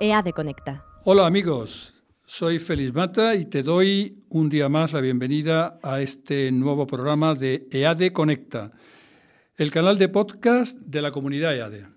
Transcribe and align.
EADE 0.00 0.32
Conecta. 0.32 0.84
Hola 1.04 1.26
amigos, 1.26 1.94
soy 2.24 2.58
Félix 2.58 2.94
Mata 2.94 3.34
y 3.34 3.44
te 3.44 3.62
doy 3.62 4.24
un 4.28 4.48
día 4.48 4.68
más 4.68 4.92
la 4.92 5.00
bienvenida 5.00 5.78
a 5.82 6.00
este 6.00 6.50
nuevo 6.50 6.86
programa 6.86 7.34
de 7.34 7.68
EADE 7.70 8.12
Conecta, 8.12 8.72
el 9.56 9.70
canal 9.70 9.98
de 9.98 10.08
podcast 10.08 10.78
de 10.78 11.02
la 11.02 11.12
comunidad 11.12 11.54
EADE. 11.54 11.93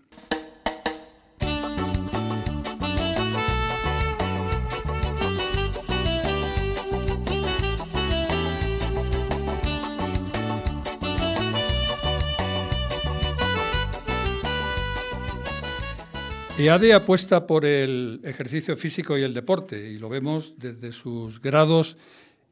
EADE 16.60 16.94
apuesta 16.94 17.46
por 17.46 17.66
el 17.66 18.20
ejercicio 18.24 18.76
físico 18.76 19.16
y 19.16 19.22
el 19.22 19.36
deporte 19.36 19.92
y 19.92 20.00
lo 20.00 20.10
vemos 20.10 20.56
desde 20.58 20.92
sus 20.92 21.40
grados 21.40 21.98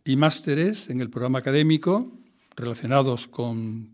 y 0.03 0.15
másteres 0.15 0.91
en 0.91 1.01
el 1.01 1.09
programa 1.09 1.39
académico 1.39 2.11
relacionados 2.55 3.27
con, 3.27 3.89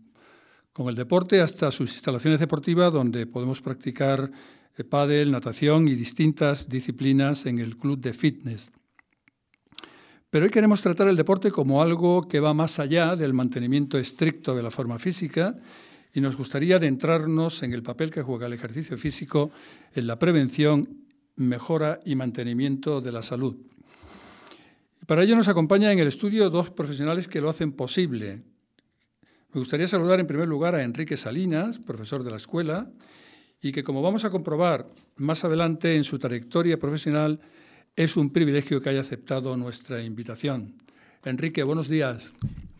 el 0.76 0.94
deporte 0.94 1.40
hasta 1.40 1.70
sus 1.70 1.94
instalaciones 1.94 2.40
deportivas 2.40 2.92
donde 2.92 3.26
podemos 3.26 3.62
practicar 3.62 4.30
eh, 4.76 4.84
pádel, 4.84 5.30
natación 5.30 5.88
y 5.88 5.94
distintas 5.94 6.68
disciplinas 6.68 7.46
en 7.46 7.58
el 7.58 7.78
club 7.78 7.98
de 7.98 8.12
fitness. 8.12 8.70
Pero 10.28 10.44
hoy 10.44 10.50
queremos 10.50 10.82
tratar 10.82 11.08
el 11.08 11.16
deporte 11.16 11.50
como 11.50 11.80
algo 11.80 12.28
que 12.28 12.40
va 12.40 12.52
más 12.52 12.78
allá 12.78 13.16
del 13.16 13.32
mantenimiento 13.32 13.96
estricto 13.96 14.54
de 14.54 14.62
la 14.62 14.70
forma 14.70 14.98
física 14.98 15.56
y 16.12 16.20
nos 16.20 16.36
gustaría 16.36 16.76
adentrarnos 16.76 17.62
en 17.62 17.72
el 17.72 17.82
papel 17.82 18.10
que 18.10 18.22
juega 18.22 18.46
el 18.46 18.52
ejercicio 18.52 18.98
físico 18.98 19.50
en 19.94 20.06
la 20.06 20.18
prevención, 20.18 21.06
mejora 21.36 22.00
y 22.04 22.14
mantenimiento 22.14 23.00
de 23.00 23.12
la 23.12 23.22
salud. 23.22 23.56
para 25.06 25.24
ello 25.24 25.36
nos 25.36 25.48
acompaña 25.48 25.92
en 25.92 25.98
el 25.98 26.08
estudio 26.08 26.50
dos 26.50 26.70
profesionales 26.70 27.28
que 27.28 27.40
lo 27.40 27.50
hacen 27.50 27.72
posible. 27.72 28.42
Me 29.52 29.58
gustaría 29.58 29.88
saludar 29.88 30.20
en 30.20 30.26
primer 30.26 30.48
lugar 30.48 30.74
a 30.74 30.82
Enrique 30.82 31.16
Salinas, 31.16 31.78
profesor 31.78 32.22
de 32.22 32.30
la 32.30 32.36
escuela, 32.36 32.90
y 33.60 33.72
que 33.72 33.82
como 33.82 34.00
vamos 34.00 34.24
a 34.24 34.30
comprobar 34.30 34.88
más 35.16 35.44
adelante 35.44 35.96
en 35.96 36.04
su 36.04 36.18
trayectoria 36.18 36.78
profesional, 36.78 37.40
es 37.94 38.16
un 38.16 38.30
privilegio 38.30 38.80
que 38.80 38.88
haya 38.88 39.00
aceptado 39.00 39.56
nuestra 39.56 40.02
invitación. 40.02 40.74
Enrique, 41.24 41.62
buenos 41.62 41.88
días. 41.88 42.32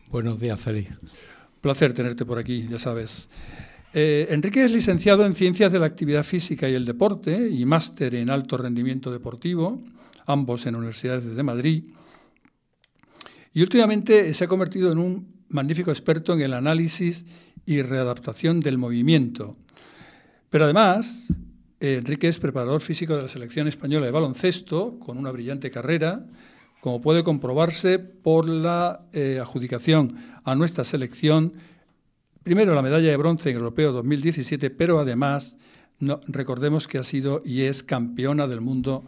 Buenos 0.09 0.39
días, 0.39 0.59
Félix 0.59 0.97
placer 1.63 1.93
tenerte 1.93 2.25
por 2.25 2.37
aquí, 2.37 2.67
ya 2.69 2.77
sabes. 2.77 3.29
Eh, 3.93 4.27
Enrique 4.29 4.65
es 4.65 4.71
licenciado 4.71 5.25
en 5.25 5.33
Ciencias 5.33 5.71
de 5.71 5.79
la 5.79 5.85
Actividad 5.85 6.25
Física 6.25 6.67
y 6.67 6.73
el 6.73 6.83
Deporte 6.83 7.49
y 7.49 7.63
máster 7.63 8.15
en 8.15 8.29
Alto 8.29 8.57
Rendimiento 8.57 9.13
Deportivo, 9.13 9.81
ambos 10.25 10.65
en 10.65 10.75
universidades 10.75 11.23
de 11.23 11.41
Madrid. 11.41 11.85
Y 13.53 13.61
últimamente 13.61 14.33
se 14.33 14.43
ha 14.43 14.47
convertido 14.47 14.91
en 14.91 14.97
un 14.97 15.33
magnífico 15.47 15.89
experto 15.89 16.33
en 16.33 16.41
el 16.41 16.53
análisis 16.53 17.25
y 17.65 17.81
readaptación 17.81 18.59
del 18.59 18.77
movimiento. 18.77 19.55
Pero 20.49 20.65
además, 20.65 21.27
eh, 21.79 21.95
Enrique 21.95 22.27
es 22.27 22.39
preparador 22.39 22.81
físico 22.81 23.15
de 23.15 23.21
la 23.21 23.29
Selección 23.29 23.69
Española 23.69 24.05
de 24.05 24.11
Baloncesto, 24.11 24.99
con 24.99 25.17
una 25.17 25.31
brillante 25.31 25.71
carrera, 25.71 26.25
como 26.81 26.99
puede 26.99 27.23
comprobarse 27.23 27.99
por 27.99 28.49
la 28.49 29.05
eh, 29.13 29.39
adjudicación 29.39 30.32
a 30.43 30.55
nuestra 30.55 30.83
selección, 30.83 31.53
primero 32.43 32.73
la 32.73 32.81
medalla 32.81 33.09
de 33.09 33.17
bronce 33.17 33.49
en 33.49 33.57
Europeo 33.57 33.91
2017, 33.91 34.69
pero 34.69 34.99
además 34.99 35.57
recordemos 36.27 36.87
que 36.87 36.97
ha 36.97 37.03
sido 37.03 37.41
y 37.45 37.61
es 37.61 37.83
campeona 37.83 38.47
del 38.47 38.61
mundo 38.61 39.05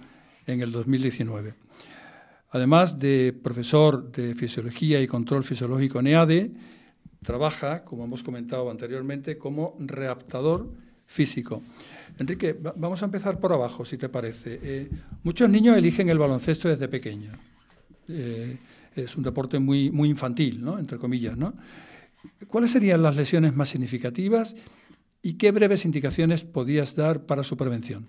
en 0.47 0.61
el 0.61 0.72
2019. 0.72 1.56
Además 2.52 3.00
de 3.00 3.38
profesor 3.44 4.11
de 4.11 4.33
Fisiología 4.33 5.02
y 5.02 5.08
Control 5.08 5.44
Fisiológico 5.44 6.00
en 6.00 6.07
EADE, 6.07 6.51
trabaja, 7.22 7.84
como 7.84 8.06
hemos 8.06 8.23
comentado 8.23 8.69
anteriormente, 8.69 9.38
como 9.38 9.75
reaptador 9.79 10.72
físico. 11.06 11.62
Enrique, 12.17 12.57
vamos 12.78 13.02
a 13.02 13.06
empezar 13.06 13.40
por 13.40 13.52
abajo, 13.52 13.84
si 13.84 13.97
te 13.97 14.07
parece. 14.07 14.59
Eh, 14.63 14.90
muchos 15.23 15.50
niños 15.50 15.78
eligen 15.78 16.09
el 16.09 16.17
baloncesto 16.17 16.69
desde 16.69 16.88
pequeños. 16.88 17.38
Eh, 18.09 18.57
es 18.95 19.16
un 19.17 19.23
deporte 19.23 19.59
muy, 19.59 19.91
muy 19.91 20.09
infantil, 20.09 20.63
¿no? 20.63 20.79
entre 20.79 20.97
comillas. 20.97 21.38
¿no? 21.38 21.53
¿Cuáles 22.47 22.71
serían 22.71 23.01
las 23.01 23.16
lesiones 23.16 23.55
más 23.55 23.69
significativas 23.69 24.55
y 25.21 25.33
qué 25.33 25.51
breves 25.51 25.85
indicaciones 25.85 26.43
podías 26.43 26.95
dar 26.95 27.25
para 27.25 27.43
su 27.43 27.57
prevención? 27.57 28.07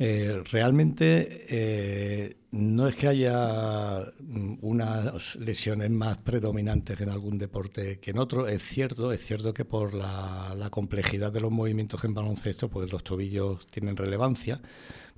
Eh, 0.00 0.44
realmente 0.52 1.44
eh, 1.48 2.36
no 2.52 2.86
es 2.86 2.94
que 2.94 3.08
haya 3.08 4.12
unas 4.60 5.34
lesiones 5.36 5.90
más 5.90 6.18
predominantes 6.18 7.00
en 7.00 7.08
algún 7.08 7.36
deporte 7.36 7.98
que 7.98 8.12
en 8.12 8.18
otro. 8.18 8.46
Es 8.46 8.62
cierto, 8.62 9.12
es 9.12 9.20
cierto 9.20 9.52
que 9.52 9.64
por 9.64 9.94
la, 9.94 10.54
la 10.56 10.70
complejidad 10.70 11.32
de 11.32 11.40
los 11.40 11.50
movimientos 11.50 12.04
en 12.04 12.14
baloncesto, 12.14 12.68
pues 12.68 12.92
los 12.92 13.02
tobillos 13.02 13.66
tienen 13.66 13.96
relevancia, 13.96 14.60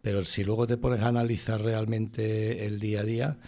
pero 0.00 0.24
si 0.24 0.44
luego 0.44 0.66
te 0.66 0.78
pones 0.78 1.02
a 1.02 1.08
analizar 1.08 1.60
realmente 1.60 2.64
el 2.64 2.80
día 2.80 3.00
a 3.00 3.04
día, 3.04 3.38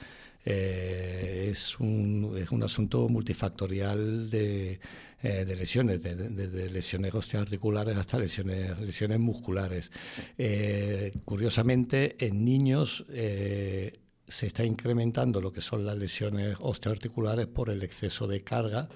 eh, 0.44 1.48
es, 1.50 1.78
un, 1.78 2.34
es, 2.36 2.50
un, 2.50 2.62
asunto 2.62 3.08
multifactorial 3.08 4.28
de, 4.28 4.80
eh, 5.22 5.44
de 5.44 5.56
lesiones, 5.56 6.02
desde 6.02 6.68
lesiones 6.68 7.14
osteoarticulares 7.14 7.96
hasta 7.96 8.18
lesiones, 8.18 8.78
lesiones 8.80 9.20
musculares. 9.20 9.92
Eh, 10.36 11.12
curiosamente, 11.24 12.16
en 12.26 12.44
niños 12.44 13.04
se 13.08 14.46
está 14.46 14.64
incrementando 14.64 15.40
lo 15.40 15.52
que 15.52 15.60
son 15.60 15.84
las 15.84 15.98
lesiones 15.98 16.56
osteoarticulares 16.60 17.46
por 17.46 17.70
el 17.70 17.82
exceso 17.82 18.26
de 18.26 18.42
carga 18.42 18.88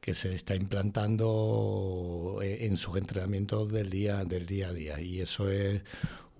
que 0.00 0.14
se 0.14 0.34
está 0.34 0.54
implantando 0.54 2.40
en 2.42 2.76
sus 2.78 2.96
entrenamientos 2.96 3.70
del 3.70 3.90
día, 3.90 4.24
del 4.24 4.46
día 4.46 4.68
a 4.68 4.72
día. 4.72 5.00
Y 5.00 5.20
eso 5.20 5.50
es 5.50 5.82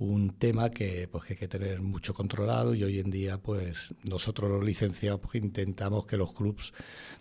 un 0.00 0.30
tema 0.30 0.70
que, 0.70 1.08
pues, 1.08 1.24
que 1.24 1.34
hay 1.34 1.38
que 1.38 1.48
tener 1.48 1.82
mucho 1.82 2.14
controlado 2.14 2.74
y 2.74 2.82
hoy 2.82 3.00
en 3.00 3.10
día 3.10 3.36
pues 3.38 3.94
nosotros 4.02 4.50
los 4.50 4.64
licenciados 4.64 5.20
pues, 5.20 5.34
intentamos 5.36 6.06
que 6.06 6.16
los 6.16 6.32
clubs 6.32 6.72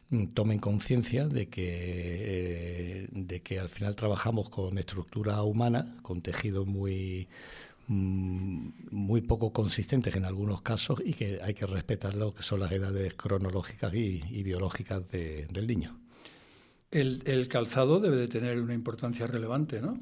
mm, 0.09 0.28
tomen 0.28 0.59
conciencia 0.59 1.28
de 1.28 1.50
que 1.50 1.67
eh, 3.03 3.07
de 3.12 3.41
que 3.41 3.59
al 3.59 3.67
final 3.67 3.95
trabajamos 3.97 4.50
con 4.50 4.78
estructura 4.78 5.44
humana, 5.44 5.97
con 6.01 6.22
tejidos 6.22 6.67
muy 6.67 7.28
mm, 7.88 8.69
muy 8.91 9.22
poco 9.22 9.51
consistentes 9.51 10.16
en 10.16 10.23
algunos 10.23 10.61
casos 10.61 11.01
y 11.03 11.13
que 11.13 11.40
hay 11.44 11.53
que 11.53 11.66
respetar 11.66 12.16
lo 12.16 12.34
que 12.34 12.44
son 12.44 12.61
las 12.61 12.72
edades 12.72 13.13
cronológicas 13.16 13.94
y, 13.94 14.22
biológicas 14.44 15.11
del 15.11 15.67
niño. 15.67 16.00
El, 16.92 17.22
el 17.26 17.48
calzado 17.48 18.00
debe 18.00 18.18
de 18.18 18.28
tener 18.28 18.60
una 18.60 18.74
importancia 18.74 19.28
relevante, 19.28 19.82
¿no? 19.82 20.00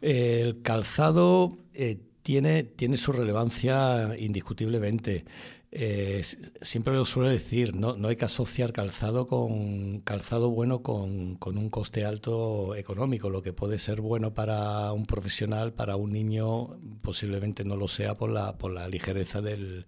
El 0.00 0.62
calzado 0.62 1.58
eh, 1.74 1.98
tiene, 2.22 2.62
tiene 2.62 2.96
su 2.96 3.12
relevancia 3.12 4.16
indiscutiblemente. 4.18 5.24
Eh, 5.70 6.22
siempre 6.62 6.94
lo 6.94 7.04
suelo 7.04 7.28
decir, 7.28 7.76
no, 7.76 7.94
no 7.96 8.08
hay 8.08 8.16
que 8.16 8.24
asociar 8.24 8.72
calzado 8.72 9.26
con 9.26 10.00
calzado 10.00 10.48
bueno 10.48 10.82
con, 10.82 11.34
con, 11.34 11.58
un 11.58 11.68
coste 11.68 12.04
alto 12.04 12.74
económico. 12.74 13.28
Lo 13.28 13.42
que 13.42 13.52
puede 13.52 13.78
ser 13.78 14.00
bueno 14.00 14.32
para 14.32 14.92
un 14.92 15.04
profesional, 15.04 15.72
para 15.74 15.96
un 15.96 16.12
niño, 16.12 16.78
posiblemente 17.02 17.64
no 17.64 17.76
lo 17.76 17.88
sea 17.88 18.14
por 18.14 18.30
la, 18.30 18.56
por 18.56 18.72
la 18.72 18.88
ligereza 18.88 19.42
del, 19.42 19.86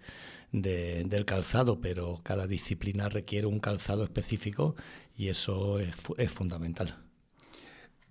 del 0.53 1.25
calzado, 1.25 1.81
pero 1.81 2.21
cada 2.23 2.47
disciplina 2.47 3.09
requiere 3.09 3.47
un 3.47 3.61
calzado 3.61 4.05
específico 4.05 4.75
y 5.17 5.29
eso 5.29 5.79
es, 5.79 6.31
fundamental. 6.31 6.97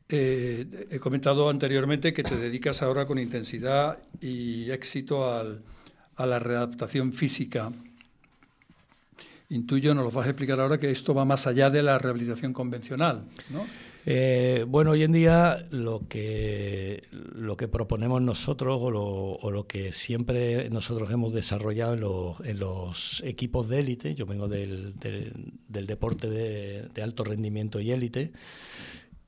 Eh, 0.08 0.88
he 0.90 1.00
comentado 1.00 1.50
anteriormente 1.50 2.14
que 2.14 2.24
te 2.24 2.36
dedicas 2.36 2.82
ahora 2.82 3.06
con 3.06 3.20
intensidad 3.20 4.00
y 4.22 4.72
éxito 4.72 5.26
a 5.26 6.26
la 6.26 6.40
readaptación 6.40 7.14
física. 7.14 7.72
Intuyo, 9.50 9.96
nos 9.96 10.06
lo 10.06 10.12
vas 10.12 10.28
a 10.28 10.30
explicar 10.30 10.60
ahora, 10.60 10.80
que 10.80 10.92
esto 10.92 11.14
va 11.16 11.26
más 11.26 11.48
allá 11.48 11.70
de 11.70 11.82
la 11.82 11.98
rehabilitación 11.98 12.54
convencional, 12.54 13.26
¿no? 13.50 13.66
Eh, 14.06 14.66
bueno, 14.68 14.92
hoy 14.92 15.04
en 15.04 15.12
día 15.12 15.66
lo 15.72 16.08
que, 16.08 17.04
lo 17.12 17.58
que 17.58 17.68
proponemos 17.68 18.22
nosotros 18.22 18.80
o 18.82 19.52
lo, 19.52 19.68
que 19.68 19.92
siempre 19.92 20.70
nosotros 20.70 21.12
hemos 21.12 21.34
desarrollado 21.34 21.94
en 21.94 22.00
los, 22.02 22.40
en 22.42 22.60
los 22.60 23.22
equipos 23.26 23.68
de 23.68 23.80
élite, 23.80 24.16
yo 24.16 24.26
vengo 24.26 24.48
del, 24.48 24.96
del, 24.98 25.86
deporte 25.86 26.30
de, 26.30 26.88
de 26.94 27.04
alto 27.04 27.24
rendimiento 27.24 27.80
y 27.80 27.92
élite, 27.92 28.32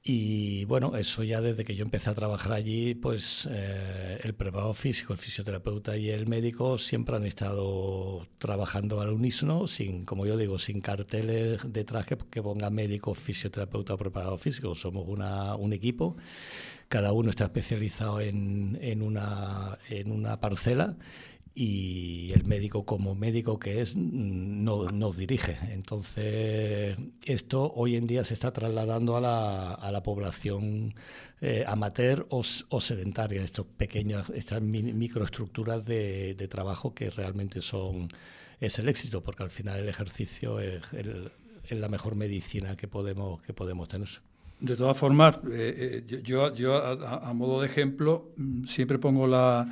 Y 0.04 0.66
bueno, 0.66 0.96
eso 0.96 1.24
ya 1.24 1.42
desde 1.42 1.64
que 1.64 1.76
yo 1.76 1.86
empecé 1.86 2.10
a 2.10 2.16
trabajar 2.16 2.54
allí, 2.54 2.96
pues 2.96 3.48
eh, 3.52 4.20
el 4.24 4.34
preparador 4.34 4.74
físico, 4.74 5.14
el 5.14 5.20
fisioterapeuta 5.20 5.96
y 5.96 6.10
el 6.10 6.26
médico 6.26 6.80
siempre 6.80 7.16
han 7.18 7.26
estado 7.28 8.26
trabajando 8.40 9.00
al 9.00 9.10
unísono, 9.14 9.68
sin, 9.68 10.04
como 10.06 10.26
yo 10.26 10.38
digo, 10.38 10.58
sin 10.58 10.82
carteles 10.82 11.62
detrás 11.72 12.08
que, 12.08 12.18
que 12.18 12.42
ponga 12.42 12.72
médico, 12.72 13.14
fisioterapeuta 13.14 13.94
o 13.94 13.98
preparador 13.98 14.40
físico. 14.40 14.74
Somos 14.74 15.08
una, 15.08 15.56
un 15.56 15.72
equipo, 15.72 16.18
cada 16.88 17.12
uno 17.12 17.30
está 17.30 17.44
especializado 17.46 18.22
en, 18.22 18.80
en, 18.82 19.04
una, 19.04 19.78
en 19.88 20.12
una 20.12 20.40
parcela 20.40 20.98
y 21.54 22.32
el 22.34 22.46
médico 22.46 22.86
como 22.86 23.14
médico 23.14 23.60
que 23.60 23.82
es 23.82 23.96
no 23.96 24.90
nos 24.90 25.18
dirige. 25.18 25.58
Entonces, 25.72 26.98
esto 27.26 27.74
hoy 27.76 27.98
en 27.98 28.08
día 28.08 28.24
se 28.24 28.34
está 28.34 28.54
trasladando 28.54 29.18
a 29.18 29.22
la, 29.22 29.74
a 29.74 29.92
la 29.92 30.02
población 30.02 30.96
eh, 31.42 31.66
amateur 31.68 32.26
o, 32.30 32.44
sedentaria, 32.44 33.44
estos 33.44 33.66
pequeños, 33.66 34.30
estas 34.30 34.62
microestructuras 34.62 35.86
de, 35.86 36.48
trabajo 36.50 36.94
que 36.94 37.10
realmente 37.10 37.62
son 37.62 38.10
es 38.60 38.78
el 38.78 38.88
éxito, 38.88 39.22
porque 39.24 39.44
al 39.44 39.50
final 39.50 39.80
el 39.80 39.90
ejercicio 39.90 40.60
es, 40.60 40.82
la 41.70 41.88
mejor 41.90 42.16
medicina 42.16 42.76
que 42.76 42.88
podemos, 42.88 43.42
que 43.42 43.54
podemos 43.54 43.88
tener. 43.88 44.10
De 44.60 44.76
todas 44.76 44.96
formas, 44.96 45.40
eh, 45.52 46.04
eh, 46.12 46.22
yo, 46.22 46.54
yo 46.54 46.78
a 46.78 47.34
modo 47.34 47.62
de 47.62 47.68
ejemplo 47.68 48.34
mm, 48.38 48.66
siempre 48.66 49.00
pongo 49.00 49.26
la 49.26 49.68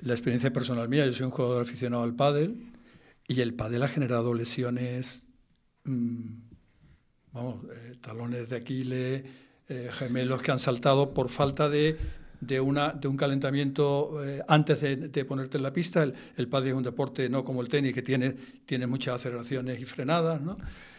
la 0.00 0.14
experiencia 0.14 0.52
personal 0.52 0.88
mía, 0.88 1.06
yo 1.06 1.12
soy 1.12 1.26
un 1.26 1.32
jugador 1.32 1.62
aficionado 1.62 2.02
al 2.02 2.14
pádel 2.14 2.72
y 3.26 3.40
el 3.40 3.54
pádel 3.54 3.82
ha 3.82 3.88
generado 3.88 4.32
lesiones, 4.34 5.24
mm, 5.84 6.34
vamos, 7.32 7.64
eh, 7.64 7.96
talones 8.00 8.48
de 8.48 8.56
Aquiles, 8.56 9.24
eh, 9.68 9.90
gemelos 9.92 10.40
que 10.40 10.50
han 10.50 10.58
saltado 10.58 11.12
por 11.12 11.28
falta 11.28 11.68
de, 11.68 11.98
de, 12.40 12.60
un 12.60 13.16
calentamiento 13.16 14.24
eh, 14.24 14.42
antes 14.48 14.80
de, 14.80 15.24
ponerte 15.24 15.56
en 15.56 15.62
la 15.62 15.72
pista. 15.72 16.02
El, 16.02 16.14
el 16.36 16.48
pádel 16.48 16.68
es 16.68 16.74
un 16.74 16.84
deporte 16.84 17.28
no 17.28 17.44
como 17.44 17.60
el 17.60 17.68
tenis 17.68 17.92
que 17.92 18.02
tiene, 18.02 18.34
tiene 18.64 18.86
muchas 18.86 19.16
aceleraciones 19.16 19.80
y 19.80 19.84
frenadas, 19.84 20.40
¿no? 20.40 20.56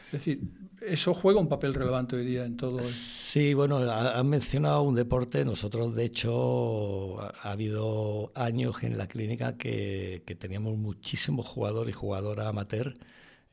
Es 0.09 0.13
decir, 0.13 0.41
eso 0.81 1.13
juega 1.13 1.39
un 1.39 1.47
papel 1.47 1.75
relevante 1.75 2.15
hoy 2.15 2.25
día 2.25 2.45
en 2.45 2.57
todo. 2.57 2.79
Sí, 2.81 3.53
bueno, 3.53 3.77
has 3.77 4.25
mencionado 4.25 4.81
un 4.81 4.95
deporte. 4.95 5.45
Nosotros, 5.45 5.95
de 5.95 6.05
hecho, 6.05 7.21
ha, 7.21 7.51
habido 7.51 8.31
años 8.33 8.81
en 8.81 8.97
la 8.97 9.07
clínica 9.07 9.55
que, 9.55 10.23
teníamos 10.39 10.77
muchísimos 10.77 11.47
jugadores 11.47 11.93
y 11.93 11.97
jugadoras 11.97 12.47
amateur 12.47 12.97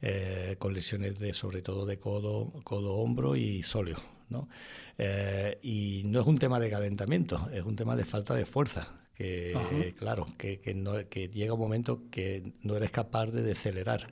eh, 0.00 0.56
con 0.58 0.72
lesiones 0.72 1.18
de, 1.18 1.34
sobre 1.34 1.60
todo 1.60 1.84
de 1.84 1.98
codo, 1.98 2.52
codo, 2.64 2.94
hombro 2.94 3.36
y 3.36 3.62
sóleo. 3.62 3.98
¿no? 4.30 4.48
Eh, 4.96 5.58
y 5.62 6.02
no 6.06 6.20
es 6.20 6.26
un 6.26 6.38
tema 6.38 6.58
de 6.58 6.70
calentamiento, 6.70 7.50
es 7.52 7.64
un 7.64 7.76
tema 7.76 7.96
de 7.96 8.04
falta 8.04 8.34
de 8.34 8.46
fuerza 8.46 9.05
que 9.16 9.94
claro, 9.98 10.26
que, 10.36 10.60
que, 10.60 10.74
no, 10.74 10.92
que, 11.08 11.28
llega 11.28 11.54
un 11.54 11.60
momento 11.60 12.02
que 12.10 12.52
no 12.62 12.76
eres 12.76 12.90
capaz 12.90 13.26
de 13.26 13.42
decelerar. 13.42 14.08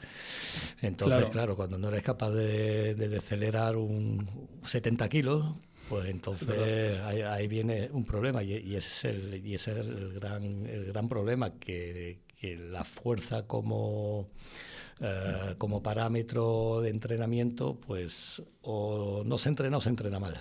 Entonces, 0.80 1.26
claro, 1.30 1.56
cuando 1.56 1.78
no 1.78 1.88
eres 1.88 2.02
capaz 2.02 2.30
de, 2.30 2.94
de 2.94 3.08
decelerar 3.08 3.76
un 3.76 4.58
70 4.64 5.08
kilos, 5.10 5.44
pues 5.88 6.06
entonces 6.06 7.00
ahí, 7.02 7.46
viene 7.46 7.90
un 7.92 8.04
problema 8.04 8.42
y, 8.42 8.54
y, 8.54 8.76
es 8.76 9.04
el, 9.04 9.46
y 9.46 9.54
ese 9.54 9.72
es 9.72 9.86
el 9.86 10.14
gran, 10.14 10.66
el 10.66 10.86
gran 10.86 11.08
problema, 11.08 11.58
que, 11.58 12.20
que 12.40 12.56
la 12.56 12.84
fuerza 12.84 13.46
como, 13.46 14.30
eh, 15.00 15.54
como 15.58 15.82
parámetro 15.82 16.80
de 16.80 16.90
entrenamiento, 16.90 17.78
pues 17.78 18.42
o 18.62 19.22
no 19.26 19.36
se 19.36 19.50
entrena 19.50 19.76
o 19.76 19.80
se 19.80 19.90
entrena 19.90 20.18
mal. 20.18 20.40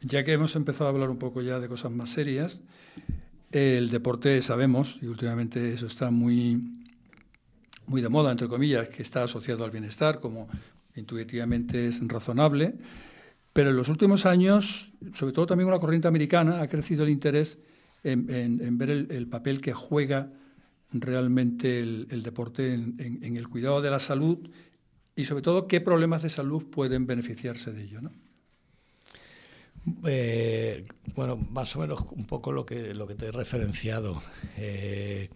Ya 0.00 0.24
que 0.24 0.32
hemos 0.32 0.56
empezado 0.56 0.86
a 0.86 0.92
hablar 0.92 1.10
un 1.10 1.18
poco 1.18 1.42
ya 1.42 1.60
de 1.60 1.68
cosas 1.68 1.92
más 1.92 2.10
serias, 2.10 2.62
el 3.50 3.90
deporte 3.90 4.40
sabemos, 4.42 4.98
y 5.02 5.06
últimamente 5.06 5.72
eso 5.72 5.86
está 5.86 6.10
muy, 6.10 6.60
muy 7.86 8.00
de 8.00 8.08
moda, 8.08 8.30
entre 8.30 8.48
comillas, 8.48 8.88
que 8.88 9.02
está 9.02 9.24
asociado 9.24 9.64
al 9.64 9.70
bienestar, 9.70 10.20
como 10.20 10.48
intuitivamente 10.94 11.86
es 11.86 12.06
razonable, 12.06 12.74
pero 13.52 13.70
en 13.70 13.76
los 13.76 13.88
últimos 13.88 14.26
años, 14.26 14.92
sobre 15.14 15.32
todo 15.32 15.46
también 15.46 15.66
con 15.66 15.74
la 15.74 15.80
corriente 15.80 16.08
americana, 16.08 16.60
ha 16.60 16.68
crecido 16.68 17.02
el 17.02 17.10
interés 17.10 17.58
en, 18.04 18.78
ver 18.78 18.90
el, 18.90 19.26
papel 19.26 19.60
que 19.60 19.72
juega 19.72 20.32
realmente 20.92 21.80
el, 21.80 22.22
deporte 22.22 22.72
en, 22.72 23.36
el 23.36 23.48
cuidado 23.48 23.82
de 23.82 23.90
la 23.90 24.00
salud 24.00 24.38
y 25.16 25.24
sobre 25.24 25.42
todo 25.42 25.66
qué 25.66 25.80
problemas 25.80 26.22
de 26.22 26.28
salud 26.28 26.64
pueden 26.70 27.06
beneficiarse 27.06 27.72
de 27.72 27.82
ello. 27.82 28.00
¿no? 28.00 28.12
Eh, 30.06 30.86
bueno, 31.14 31.36
más 31.36 31.74
o 31.76 31.80
menos 31.80 32.04
un 32.12 32.24
poco 32.24 32.52
lo 32.52 32.66
que, 32.66 32.94
lo 32.94 33.06
que 33.06 33.14
te 33.14 33.26
he 33.26 33.32
referenciado. 33.32 34.22
Eh, 34.56 35.30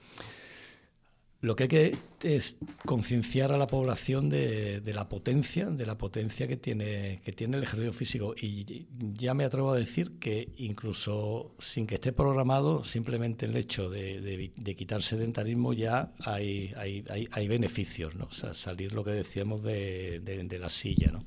lo 1.45 1.57
que 1.57 1.65
hay 1.65 1.69
que 1.69 1.97
es 2.23 2.57
concienciar 2.87 3.53
a 3.53 3.59
la 3.59 3.67
población 3.67 4.31
de, 4.31 4.81
la 4.95 5.11
potencia, 5.11 5.67
de 5.67 5.85
la 5.85 5.99
potencia 5.99 6.49
que 6.49 6.57
tiene, 6.57 7.21
que 7.23 7.33
tiene 7.33 7.59
el 7.59 7.65
ejercicio 7.65 7.93
físico. 7.93 8.35
Y 8.35 8.87
ya 9.13 9.35
me 9.35 9.45
atrevo 9.45 9.71
a 9.71 9.77
decir 9.77 10.13
que 10.19 10.55
incluso 10.57 11.55
sin 11.59 11.87
que 11.87 11.97
esté 11.97 12.15
programado, 12.15 12.83
simplemente 12.83 13.45
el 13.45 13.59
hecho 13.59 13.91
de, 13.91 14.53
quitar 14.75 15.03
sedentarismo 15.03 15.75
ya 15.75 16.13
hay, 16.21 16.73
hay, 16.77 17.49
beneficios, 17.49 18.15
¿no? 18.15 18.31
salir 18.31 18.95
lo 18.95 19.05
que 19.05 19.11
decíamos 19.11 19.63
de, 19.63 20.59
la 20.59 20.71
silla, 20.71 21.11
¿no? 21.13 21.27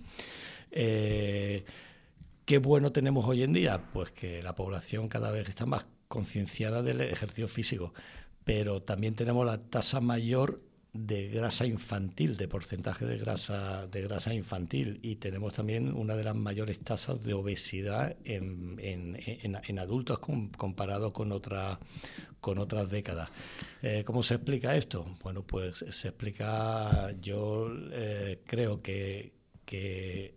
Eh, 0.72 1.64
¿Qué 2.48 2.60
bueno 2.60 2.94
tenemos 2.94 3.26
hoy 3.26 3.44
en 3.44 3.52
día? 3.52 3.92
Pues 3.92 4.14
que 4.14 4.42
la 4.42 4.56
población 4.56 5.10
cada 5.10 5.32
vez 5.32 5.50
está 5.50 5.66
más 5.66 5.86
concienciada 6.08 6.82
del 6.82 7.02
ejercicio 7.02 7.50
físico, 7.50 7.94
pero 8.46 8.82
también 8.82 9.16
tenemos 9.16 9.46
la 9.46 9.58
tasa 9.58 10.00
mayor 10.00 10.62
de 10.94 11.28
grasa 11.28 11.66
infantil, 11.66 12.38
de 12.38 12.48
porcentaje 12.48 13.06
de 13.06 13.18
grasa, 13.18 13.86
de 13.88 14.02
grasa 14.02 14.34
infantil, 14.34 15.02
y 15.04 15.18
tenemos 15.18 15.56
también 15.56 15.94
una 15.94 16.16
de 16.16 16.24
las 16.24 16.38
mayores 16.38 16.80
tasas 16.80 17.22
de 17.26 17.34
obesidad 17.34 18.16
en, 18.24 19.78
adultos 19.78 20.20
comparado 20.58 21.12
con, 21.12 21.34
otra, 21.34 21.82
con 22.40 22.60
otras 22.60 22.90
décadas. 22.90 23.30
Eh, 23.82 24.04
¿Cómo 24.06 24.24
se 24.24 24.36
explica 24.36 24.78
esto? 24.78 25.18
Bueno, 25.22 25.46
pues 25.46 25.84
se 25.90 26.08
explica, 26.08 27.12
yo 27.20 27.68
eh, 27.92 28.42
creo 28.46 28.82
que, 28.82 29.34
que 29.66 30.37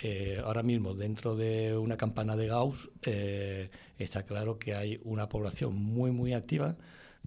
eh, 0.00 0.40
ahora 0.44 0.62
mismo 0.62 0.94
dentro 0.94 1.34
de 1.34 1.76
una 1.76 1.96
campana 1.96 2.36
de 2.36 2.46
Gauss 2.46 2.88
eh, 3.02 3.68
está 3.98 4.22
claro 4.22 4.56
que 4.56 4.74
hay 4.74 5.00
una 5.02 5.28
población 5.28 5.74
muy 5.74 6.12
muy 6.12 6.34
activa, 6.34 6.76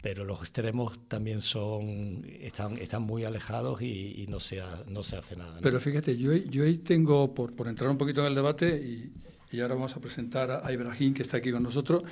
pero 0.02 0.24
los 0.24 0.40
extremos 0.40 0.98
también 1.10 1.42
son 1.42 2.26
están, 2.40 2.78
están 2.78 3.02
muy 3.02 3.26
alejados 3.26 3.82
y, 3.82 4.26
no, 4.30 4.40
se 4.40 4.62
no 4.88 5.04
se 5.04 5.18
hace 5.18 5.36
nada. 5.36 5.60
Pero 5.62 5.82
fíjate, 5.82 6.18
yo, 6.18 6.34
yo 6.34 6.64
ahí 6.64 6.78
tengo, 6.78 7.34
por, 7.34 7.52
entrar 7.68 7.90
un 7.90 7.98
poquito 7.98 8.22
en 8.22 8.28
el 8.28 8.36
debate, 8.36 8.78
y, 8.78 9.12
y 9.52 9.60
ahora 9.60 9.76
vamos 9.76 9.98
a 9.98 10.00
presentar 10.00 10.62
a 10.64 10.72
Ibrahim, 10.72 11.14
que 11.14 11.24
está 11.24 11.38
aquí 11.38 11.52
con 11.52 11.64
nosotros, 11.64 12.04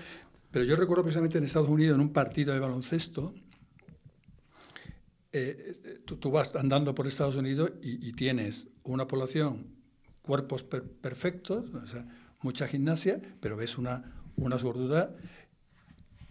pero 0.51 0.65
yo 0.65 0.75
recuerdo 0.75 1.03
precisamente 1.03 1.37
en 1.37 1.45
Estados 1.45 1.69
Unidos, 1.69 1.95
en 1.95 2.01
un 2.01 2.11
partido 2.11 2.53
de 2.53 2.59
baloncesto, 2.59 3.33
eh, 5.31 6.01
tú, 6.05 6.31
vas 6.31 6.53
andando 6.57 6.93
por 6.93 7.07
Estados 7.07 7.37
Unidos 7.37 7.71
y 7.81 8.11
tienes 8.13 8.67
una 8.83 9.07
población 9.07 9.78
cuerpos 10.21 10.63
perfectos, 10.63 11.65
mucha 12.41 12.67
gimnasia, 12.67 13.21
pero 13.39 13.57
ves 13.57 13.77
una, 13.77 14.13
unas 14.35 14.63
gorduras 14.63 15.09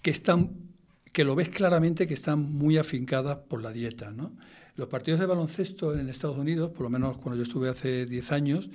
que 0.03 0.11
están 0.11 0.69
que 1.13 1.25
lo 1.25 1.35
ves 1.35 1.49
claramente 1.49 2.07
que 2.07 2.15
están 2.15 2.39
muy 2.39 2.79
afincadas 2.79 3.39
por 3.39 3.61
la 3.61 3.73
dieta. 3.73 4.13
¿no? 4.13 4.37
Los 4.77 4.89
partidos 4.89 5.19
de 5.19 5.27
baloncesto 5.27 5.99
en 5.99 6.09
Estados 6.09 6.39
Unidos, 6.39 6.71
por 6.71 6.83
lo 6.83 6.91
menos 6.91 7.19
cuando 7.19 7.37
yo 7.37 7.43
estuve 7.43 7.69
hace 7.69 8.07
10 8.07 8.33
años, 8.33 8.71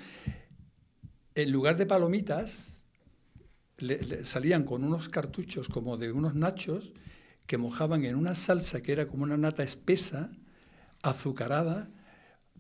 en 1.36 1.51
lugar 1.51 1.77
de 1.77 1.86
palomitas, 1.86 2.84
salían 4.24 4.63
con 4.63 4.84
unos 4.84 5.10
cartuchos 5.10 5.70
como 5.70 5.98
de 5.98 6.12
unos 6.12 6.36
nachos 6.36 6.93
que 7.48 7.58
mojaban 7.58 8.05
en 8.05 8.15
una 8.15 8.36
salsa 8.36 8.82
que 8.82 8.91
era 8.91 9.08
como 9.08 9.24
una 9.24 9.38
nata 9.38 9.63
espesa, 9.63 10.29
azucarada, 11.01 11.89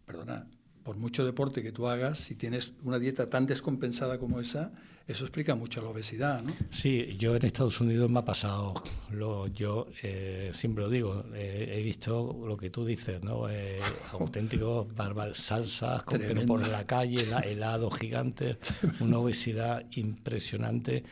perdona, 0.05 0.49
por 0.83 0.97
mucho 0.97 1.25
deporte 1.25 1.63
que 1.63 1.71
tú 1.71 1.87
hagas, 1.87 2.19
si 2.19 2.35
tienes 2.35 2.73
una 2.83 2.99
dieta 2.99 3.29
tan 3.29 3.45
descompensada 3.45 4.19
como 4.19 4.39
esa, 4.39 4.71
eso 5.05 5.25
explica 5.25 5.53
mucho 5.55 5.81
la 5.81 5.89
obesidad, 5.89 6.41
¿no? 6.41 6.53
Sí, 6.69 7.17
yo 7.17 7.35
en 7.35 7.45
Estados 7.45 7.81
Unidos 7.81 8.09
me 8.09 8.19
ha 8.19 8.25
pasado, 8.25 8.73
lo, 9.11 9.47
yo 9.47 9.87
eh, 10.01 10.51
siempre 10.53 10.85
lo 10.85 10.89
digo, 10.89 11.25
eh, 11.33 11.75
he 11.77 11.83
visto 11.83 12.41
lo 12.47 12.55
que 12.55 12.69
tú 12.69 12.85
dices, 12.85 13.21
¿no? 13.21 13.49
Eh, 13.49 13.79
auténticos 14.13 14.87
salsas 15.33 16.03
por 16.47 16.65
la 16.65 16.85
calle, 16.85 17.25
helados 17.43 17.99
gigantes, 17.99 18.57
una 19.01 19.17
obesidad 19.19 19.83
impresionante 19.91 21.03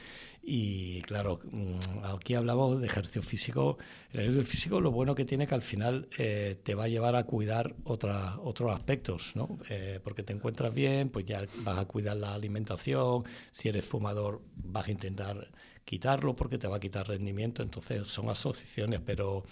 Y 0.44 1.02
claro, 1.04 1.40
mm, 1.52 2.04
aquí 2.04 2.34
hablamos 2.34 2.82
de 2.82 2.88
ejercicio 2.88 3.22
físico. 3.22 3.78
El 4.12 4.22
ejercicio 4.22 4.46
físico 4.46 4.82
lo 4.82 4.92
bueno 4.92 5.14
que 5.14 5.24
tiene 5.24 5.46
que 5.46 5.54
al 5.54 5.62
final 5.62 6.08
eh, 6.18 6.58
te 6.64 6.74
va 6.74 6.86
a 6.86 6.88
llevar 6.88 7.16
a 7.16 7.26
cuidar 7.26 7.76
otra, 7.84 8.40
otros 8.40 8.74
aspectos, 8.74 9.34
¿no? 9.36 9.60
Eh, 9.70 10.00
porque 10.04 10.24
te 10.24 10.34
encuentras 10.34 10.74
bien, 10.74 11.10
pues 11.10 11.26
ya 11.26 11.46
vas 11.64 11.78
a 11.78 11.86
cuidar 11.86 12.18
la 12.18 12.34
alimentación. 12.34 13.24
Si 13.52 13.70
eres 13.70 13.86
fumador, 13.86 14.42
vas 14.56 14.88
a 14.88 14.92
intentar 14.92 15.52
quitarlo 15.86 16.36
porque 16.36 16.58
te 16.58 16.68
va 16.68 16.78
a 16.78 16.80
quitar 16.80 17.08
rendimiento. 17.08 17.62
Entonces 17.62 18.08
son 18.08 18.30
asociaciones, 18.30 19.00
pero, 19.06 19.44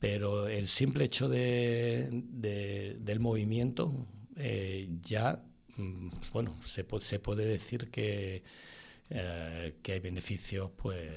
pero 0.00 0.48
el 0.48 0.68
simple 0.68 1.04
hecho 1.04 1.28
de, 1.28 2.08
del 3.00 3.20
movimiento 3.20 4.06
eh, 4.36 4.88
ya, 5.02 5.42
mm, 5.76 6.08
bueno, 6.32 6.54
se, 6.64 6.84
se 7.00 7.18
puede 7.20 7.46
decir 7.46 7.90
que 7.90 8.42
eh, 9.12 9.74
que 9.82 9.92
hay 9.92 9.98
beneficios 9.98 10.70
pues 10.76 11.10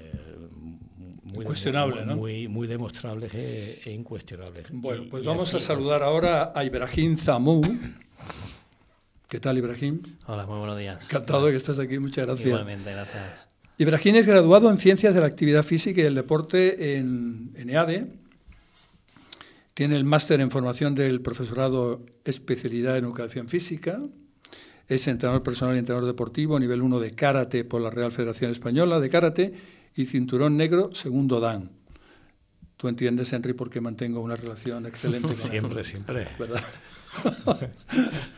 muy, 0.97 1.45
Cuestionable, 1.45 2.03
muy, 2.05 2.47
muy 2.47 2.67
demostrables 2.67 3.31
e, 3.35 3.81
e 3.85 3.91
incuestionables. 3.91 4.65
Bueno, 4.71 5.03
pues 5.12 5.23
vamos 5.23 5.53
a 5.53 5.59
saludar 5.59 6.01
ahora 6.01 6.51
a 6.55 6.63
Ibrahim 6.63 7.17
Zamou. 7.17 7.62
¿Qué 9.27 9.39
tal, 9.39 9.59
Ibrahim? 9.59 10.01
Hola, 10.25 10.47
muy 10.47 10.57
buenos 10.57 10.79
días. 10.79 11.05
Encantado 11.05 11.45
de 11.45 11.51
que 11.51 11.57
estés 11.57 11.77
aquí, 11.77 12.00
muchas 12.00 12.25
gracias. 12.25 12.47
Igualmente, 12.47 12.91
gracias. 12.91 13.47
Ibrahim 13.77 14.15
es 14.15 14.25
graduado 14.25 14.71
en 14.71 14.79
Ciencias 14.79 15.13
de 15.13 15.21
la 15.21 15.27
Actividad 15.27 15.62
Física 15.62 16.01
y 16.01 16.05
el 16.05 16.15
Deporte 16.15 16.97
en, 16.97 17.53
en 17.55 17.69
EADE. 17.69 18.07
Tiene 19.75 19.97
el 19.97 20.03
máster 20.03 20.41
en 20.41 20.50
formación 20.50 20.95
del 20.95 21.21
profesorado 21.21 22.03
especialidad 22.25 22.97
en 22.97 23.05
educación 23.05 23.50
física 23.50 24.00
es 24.88 25.08
entrenador 25.08 25.44
personal 25.44 25.75
y 25.75 25.80
entrenador 25.80 26.08
deportivo, 26.08 26.60
nivel 26.60 26.82
1 26.82 27.00
de 27.00 27.12
karate 27.12 27.63
por 27.63 27.82
la 27.82 27.90
Real 27.90 28.12
Federación 28.12 28.52
Española 28.52 29.00
de 29.00 29.10
Karate 29.10 29.54
y 29.96 30.06
cinturón 30.06 30.58
negro 30.58 30.94
segundo 30.94 31.40
dan. 31.40 31.72
Tú 32.78 32.88
entiendes, 32.90 33.32
Henry, 33.32 33.54
por 33.54 33.70
qué 33.70 33.80
mantengo 33.80 34.20
una 34.20 34.36
relación 34.36 34.86
excelente 34.86 35.28
con 35.28 35.38
Siempre, 35.38 35.84
siempre. 35.84 36.28
¿Verdad? 36.38 36.62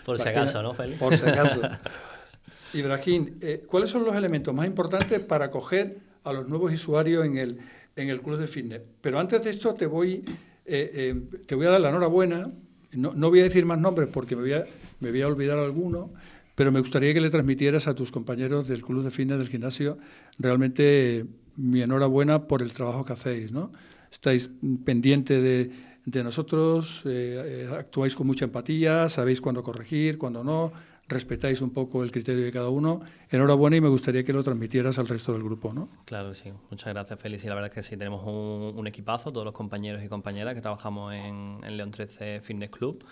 por 0.05 0.19
si 0.19 0.29
acaso, 0.29 0.61
¿no, 0.61 0.73
Félix? 0.73 0.99
Por 0.99 1.17
si 1.17 1.27
acaso. 1.27 1.61
Ibrahim, 2.73 3.39
eh, 3.41 3.63
¿cuáles 3.65 3.89
son 3.89 4.03
los 4.03 4.15
elementos 4.15 4.53
más 4.53 4.67
importantes 4.67 5.19
para 5.21 5.45
acoger 5.45 5.97
a 6.23 6.33
los 6.33 6.47
nuevos 6.47 6.71
usuarios 6.73 7.25
en 7.25 7.37
el, 7.37 7.59
en 7.95 8.09
el 8.09 8.21
club 8.21 8.37
de 8.37 8.47
fitness? 8.47 8.81
Pero 9.01 9.19
antes 9.19 9.43
de 9.43 9.49
esto 9.49 9.73
te 9.73 9.87
voy, 9.87 10.23
eh, 10.65 10.91
eh, 10.93 11.21
te 11.45 11.55
voy 11.55 11.65
a 11.65 11.69
dar 11.71 11.81
la 11.81 11.89
enhorabuena. 11.89 12.47
No, 12.91 13.13
no 13.13 13.29
voy 13.29 13.39
a 13.39 13.43
decir 13.43 13.65
más 13.65 13.79
nombres 13.79 14.09
porque 14.11 14.35
me 14.35 14.43
voy 14.43 14.53
a, 14.53 14.65
me 14.99 15.09
voy 15.09 15.21
a 15.21 15.27
olvidar 15.27 15.57
alguno, 15.57 16.11
pero 16.55 16.71
me 16.71 16.79
gustaría 16.79 17.13
que 17.13 17.21
le 17.21 17.29
transmitieras 17.29 17.87
a 17.87 17.95
tus 17.95 18.11
compañeros 18.11 18.67
del 18.67 18.81
Club 18.81 19.03
de 19.03 19.11
Fitness 19.11 19.37
del 19.37 19.49
gimnasio 19.49 19.97
realmente 20.39 21.25
mi 21.57 21.81
enhorabuena 21.81 22.47
por 22.47 22.61
el 22.61 22.73
trabajo 22.73 23.05
que 23.05 23.13
hacéis. 23.13 23.51
¿no? 23.51 23.71
Estáis 24.11 24.49
pendiente 24.83 25.41
de, 25.41 25.71
de 26.05 26.23
nosotros, 26.23 27.03
eh, 27.05 27.67
eh, 27.67 27.75
actuáis 27.77 28.15
con 28.15 28.27
mucha 28.27 28.45
empatía, 28.45 29.09
sabéis 29.09 29.41
cuándo 29.41 29.63
corregir, 29.63 30.17
cuándo 30.17 30.43
no, 30.43 30.71
respetáis 31.07 31.61
un 31.61 31.71
poco 31.71 32.03
el 32.03 32.11
criterio 32.11 32.45
de 32.45 32.51
cada 32.51 32.69
uno. 32.69 33.01
Enhorabuena 33.29 33.75
y 33.75 33.81
me 33.81 33.89
gustaría 33.89 34.23
que 34.23 34.33
lo 34.33 34.43
transmitieras 34.43 34.97
al 34.97 35.07
resto 35.07 35.33
del 35.33 35.43
grupo, 35.43 35.73
¿no? 35.73 35.89
Claro, 36.05 36.33
sí. 36.33 36.51
Muchas 36.71 36.93
gracias, 36.93 37.19
Félix. 37.19 37.43
Y 37.43 37.47
la 37.47 37.55
verdad 37.55 37.69
es 37.69 37.75
que 37.75 37.83
sí, 37.83 37.97
tenemos 37.97 38.21
un, 38.25 38.87
equipazo, 38.87 39.31
todos 39.31 39.45
los 39.45 39.53
compañeros 39.53 40.03
y 40.03 40.07
compañeras 40.07 40.55
que 40.55 40.61
trabajamos 40.61 41.13
en, 41.13 41.59
en 41.63 41.77
León 41.77 41.91
13 41.91 42.41
Fitness 42.41 42.69
Club 42.69 43.03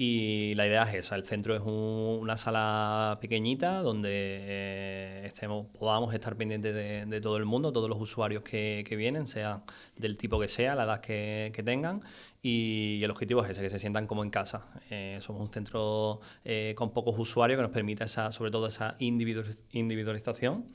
y 0.00 0.54
la 0.54 0.64
idea 0.64 0.84
es 0.84 0.94
esa, 0.94 1.16
el 1.16 1.26
centro 1.26 1.56
es 1.56 1.62
una 1.64 2.36
sala 2.36 3.18
pequeñita 3.20 3.82
donde 3.82 4.10
eh, 4.12 5.22
estemos, 5.26 5.66
podamos 5.76 6.14
estar 6.14 6.36
pendientes 6.36 6.72
de, 6.72 7.20
todo 7.20 7.36
el 7.36 7.44
mundo, 7.44 7.72
todos 7.72 7.88
los 7.88 8.00
usuarios 8.00 8.44
que, 8.44 8.84
vienen, 8.96 9.26
sea 9.26 9.64
del 9.96 10.16
tipo 10.16 10.38
que 10.38 10.46
sea, 10.46 10.76
la 10.76 10.84
edad 10.84 11.00
que, 11.00 11.62
tengan, 11.64 12.00
y, 12.40 13.02
el 13.02 13.10
objetivo 13.10 13.42
es 13.42 13.50
ese, 13.50 13.60
que 13.60 13.70
se 13.70 13.80
sientan 13.80 14.06
como 14.06 14.22
en 14.22 14.30
casa. 14.30 14.68
Eh, 14.88 15.18
somos 15.20 15.42
un 15.42 15.48
centro 15.48 16.20
eh, 16.44 16.74
con 16.76 16.92
pocos 16.92 17.18
usuarios 17.18 17.58
que 17.58 17.62
nos 17.62 17.72
permite 17.72 18.04
esa, 18.04 18.30
sobre 18.30 18.52
todo 18.52 18.68
esa 18.68 18.94
individualización 19.00 20.66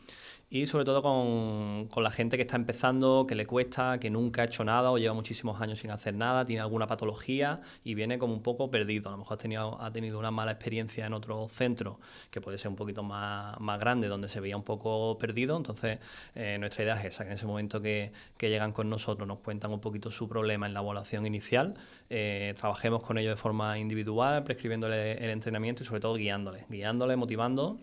y 0.50 0.68
sobre 0.68 0.86
todo 0.86 1.02
con, 1.02 1.88
con, 1.88 2.04
la 2.04 2.12
gente 2.12 2.38
que 2.38 2.44
está 2.44 2.56
empezando, 2.56 3.26
que 3.28 3.34
le 3.34 3.48
cuesta, 3.48 3.98
que 4.00 4.10
nunca 4.10 4.44
ha 4.44 4.46
hecho 4.46 4.64
nada 4.64 4.92
o 4.92 4.98
lleva 4.98 5.14
muchísimos 5.14 5.60
años 5.60 5.80
sin 5.80 5.90
hacer 5.90 6.14
nada, 6.14 6.46
tiene 6.46 6.62
alguna 6.62 6.86
patología 6.86 7.62
y 7.84 7.96
viene 7.96 8.20
como 8.20 8.34
un 8.34 8.44
poco 8.44 8.70
perdido. 8.70 9.10
A 9.10 9.14
lo 9.14 9.18
mejor 9.18 9.36
ha 9.36 9.38
tenido, 9.38 9.82
ha 9.82 9.92
tenido 9.92 10.20
una 10.20 10.30
mala 10.30 10.52
experiencia 10.52 11.06
en 11.06 11.14
otro 11.14 11.48
centro 11.50 12.00
que 12.30 12.40
puede 12.40 12.58
ser 12.58 12.70
un 12.70 12.76
poquito 12.76 13.04
más, 13.04 13.60
más 13.60 13.80
grande, 13.80 14.08
donde 14.08 14.30
se 14.30 14.40
veía 14.40 14.56
un 14.56 14.64
poco 14.64 15.18
perdido. 15.18 15.58
Entonces, 15.58 16.00
eh, 16.36 16.58
nuestra 16.60 16.84
idea 16.84 16.96
es 17.02 17.06
esa, 17.06 17.24
que 17.24 17.32
en 17.32 17.36
ese 17.36 17.46
momento 17.46 17.82
que, 17.82 18.12
llegan 18.40 18.74
con 18.74 18.90
nosotros 18.90 19.26
nos 19.26 19.40
cuentan 19.40 19.72
un 19.72 19.80
poquito 19.80 20.12
su 20.12 20.28
problema 20.28 20.68
en 20.68 20.74
la 20.74 20.82
evaluación 20.82 21.26
inicial, 21.26 21.76
eh, 22.10 22.54
trabajemos 22.60 23.02
con 23.02 23.18
ellos 23.18 23.32
de 23.32 23.38
forma 23.38 23.80
individual, 23.80 24.44
prescribiéndole 24.44 25.14
el 25.14 25.30
entrenamiento 25.30 25.84
y 25.84 25.86
sobre 25.86 26.02
todo 26.02 26.16
guiándoles, 26.16 26.66
guiándoles, 26.70 27.18
motivando 27.18 27.80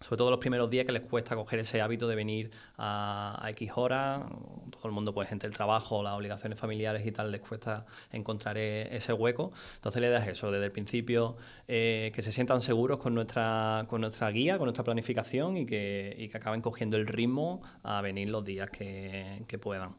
sobre 0.00 0.18
todo 0.18 0.30
los 0.30 0.40
primeros 0.40 0.68
días 0.68 0.84
que 0.84 0.92
les 0.92 1.02
cuesta 1.02 1.34
coger 1.34 1.60
ese 1.60 1.80
hábito 1.80 2.06
de 2.06 2.14
venir 2.14 2.50
a, 2.76 3.46
X 3.50 3.70
horas, 3.76 4.22
todo 4.70 4.86
el 4.86 4.92
mundo 4.92 5.14
pues 5.14 5.32
entre 5.32 5.48
el 5.48 5.54
trabajo, 5.54 6.02
las 6.02 6.14
obligaciones 6.14 6.58
familiares 6.58 7.06
y 7.06 7.12
tal, 7.12 7.32
les 7.32 7.40
cuesta 7.40 7.86
encontrar 8.12 8.58
e, 8.58 8.94
ese 8.94 9.12
hueco. 9.12 9.52
Entonces 9.76 10.02
le 10.02 10.10
das 10.10 10.28
eso, 10.28 10.50
desde 10.50 10.66
el 10.66 10.72
principio 10.72 11.36
eh, 11.66 12.12
que 12.14 12.22
se 12.22 12.30
sientan 12.30 12.60
seguros 12.60 12.98
con 12.98 13.14
nuestra, 13.14 13.86
con 13.88 14.02
nuestra 14.02 14.30
guía, 14.30 14.58
con 14.58 14.66
nuestra 14.66 14.84
planificación 14.84 15.56
y 15.56 15.66
que, 15.66 16.14
y 16.18 16.28
que 16.28 16.36
acaben 16.36 16.60
cogiendo 16.60 16.96
el 16.96 17.06
ritmo 17.06 17.62
a 17.82 18.02
venir 18.02 18.28
los 18.28 18.44
días 18.44 18.68
que, 18.70 19.44
que 19.46 19.58
puedan. 19.58 19.94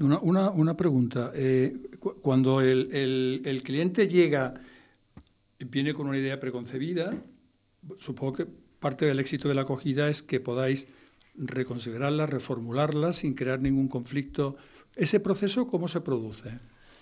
Una, 0.00 0.18
una, 0.20 0.50
una 0.50 0.74
pregunta. 0.74 1.32
Eh, 1.34 1.76
cuando 2.22 2.62
el, 2.62 2.88
el, 2.92 3.42
el 3.44 3.62
cliente 3.62 4.08
llega, 4.08 4.54
viene 5.58 5.92
con 5.92 6.08
una 6.08 6.16
idea 6.16 6.40
preconcebida, 6.40 7.14
supongo 7.98 8.32
que 8.32 8.61
parte 8.82 9.06
del 9.06 9.20
éxito 9.20 9.48
de 9.48 9.54
la 9.54 9.62
acogida 9.62 10.10
es 10.10 10.22
que 10.22 10.40
podáis 10.40 10.88
reconsiderarla, 11.36 12.26
reformularla 12.26 13.14
sin 13.14 13.32
crear 13.32 13.60
ningún 13.60 13.88
conflicto. 13.88 14.56
¿Ese 14.96 15.20
proceso 15.20 15.66
cómo 15.66 15.88
se 15.88 16.02
produce? 16.02 16.50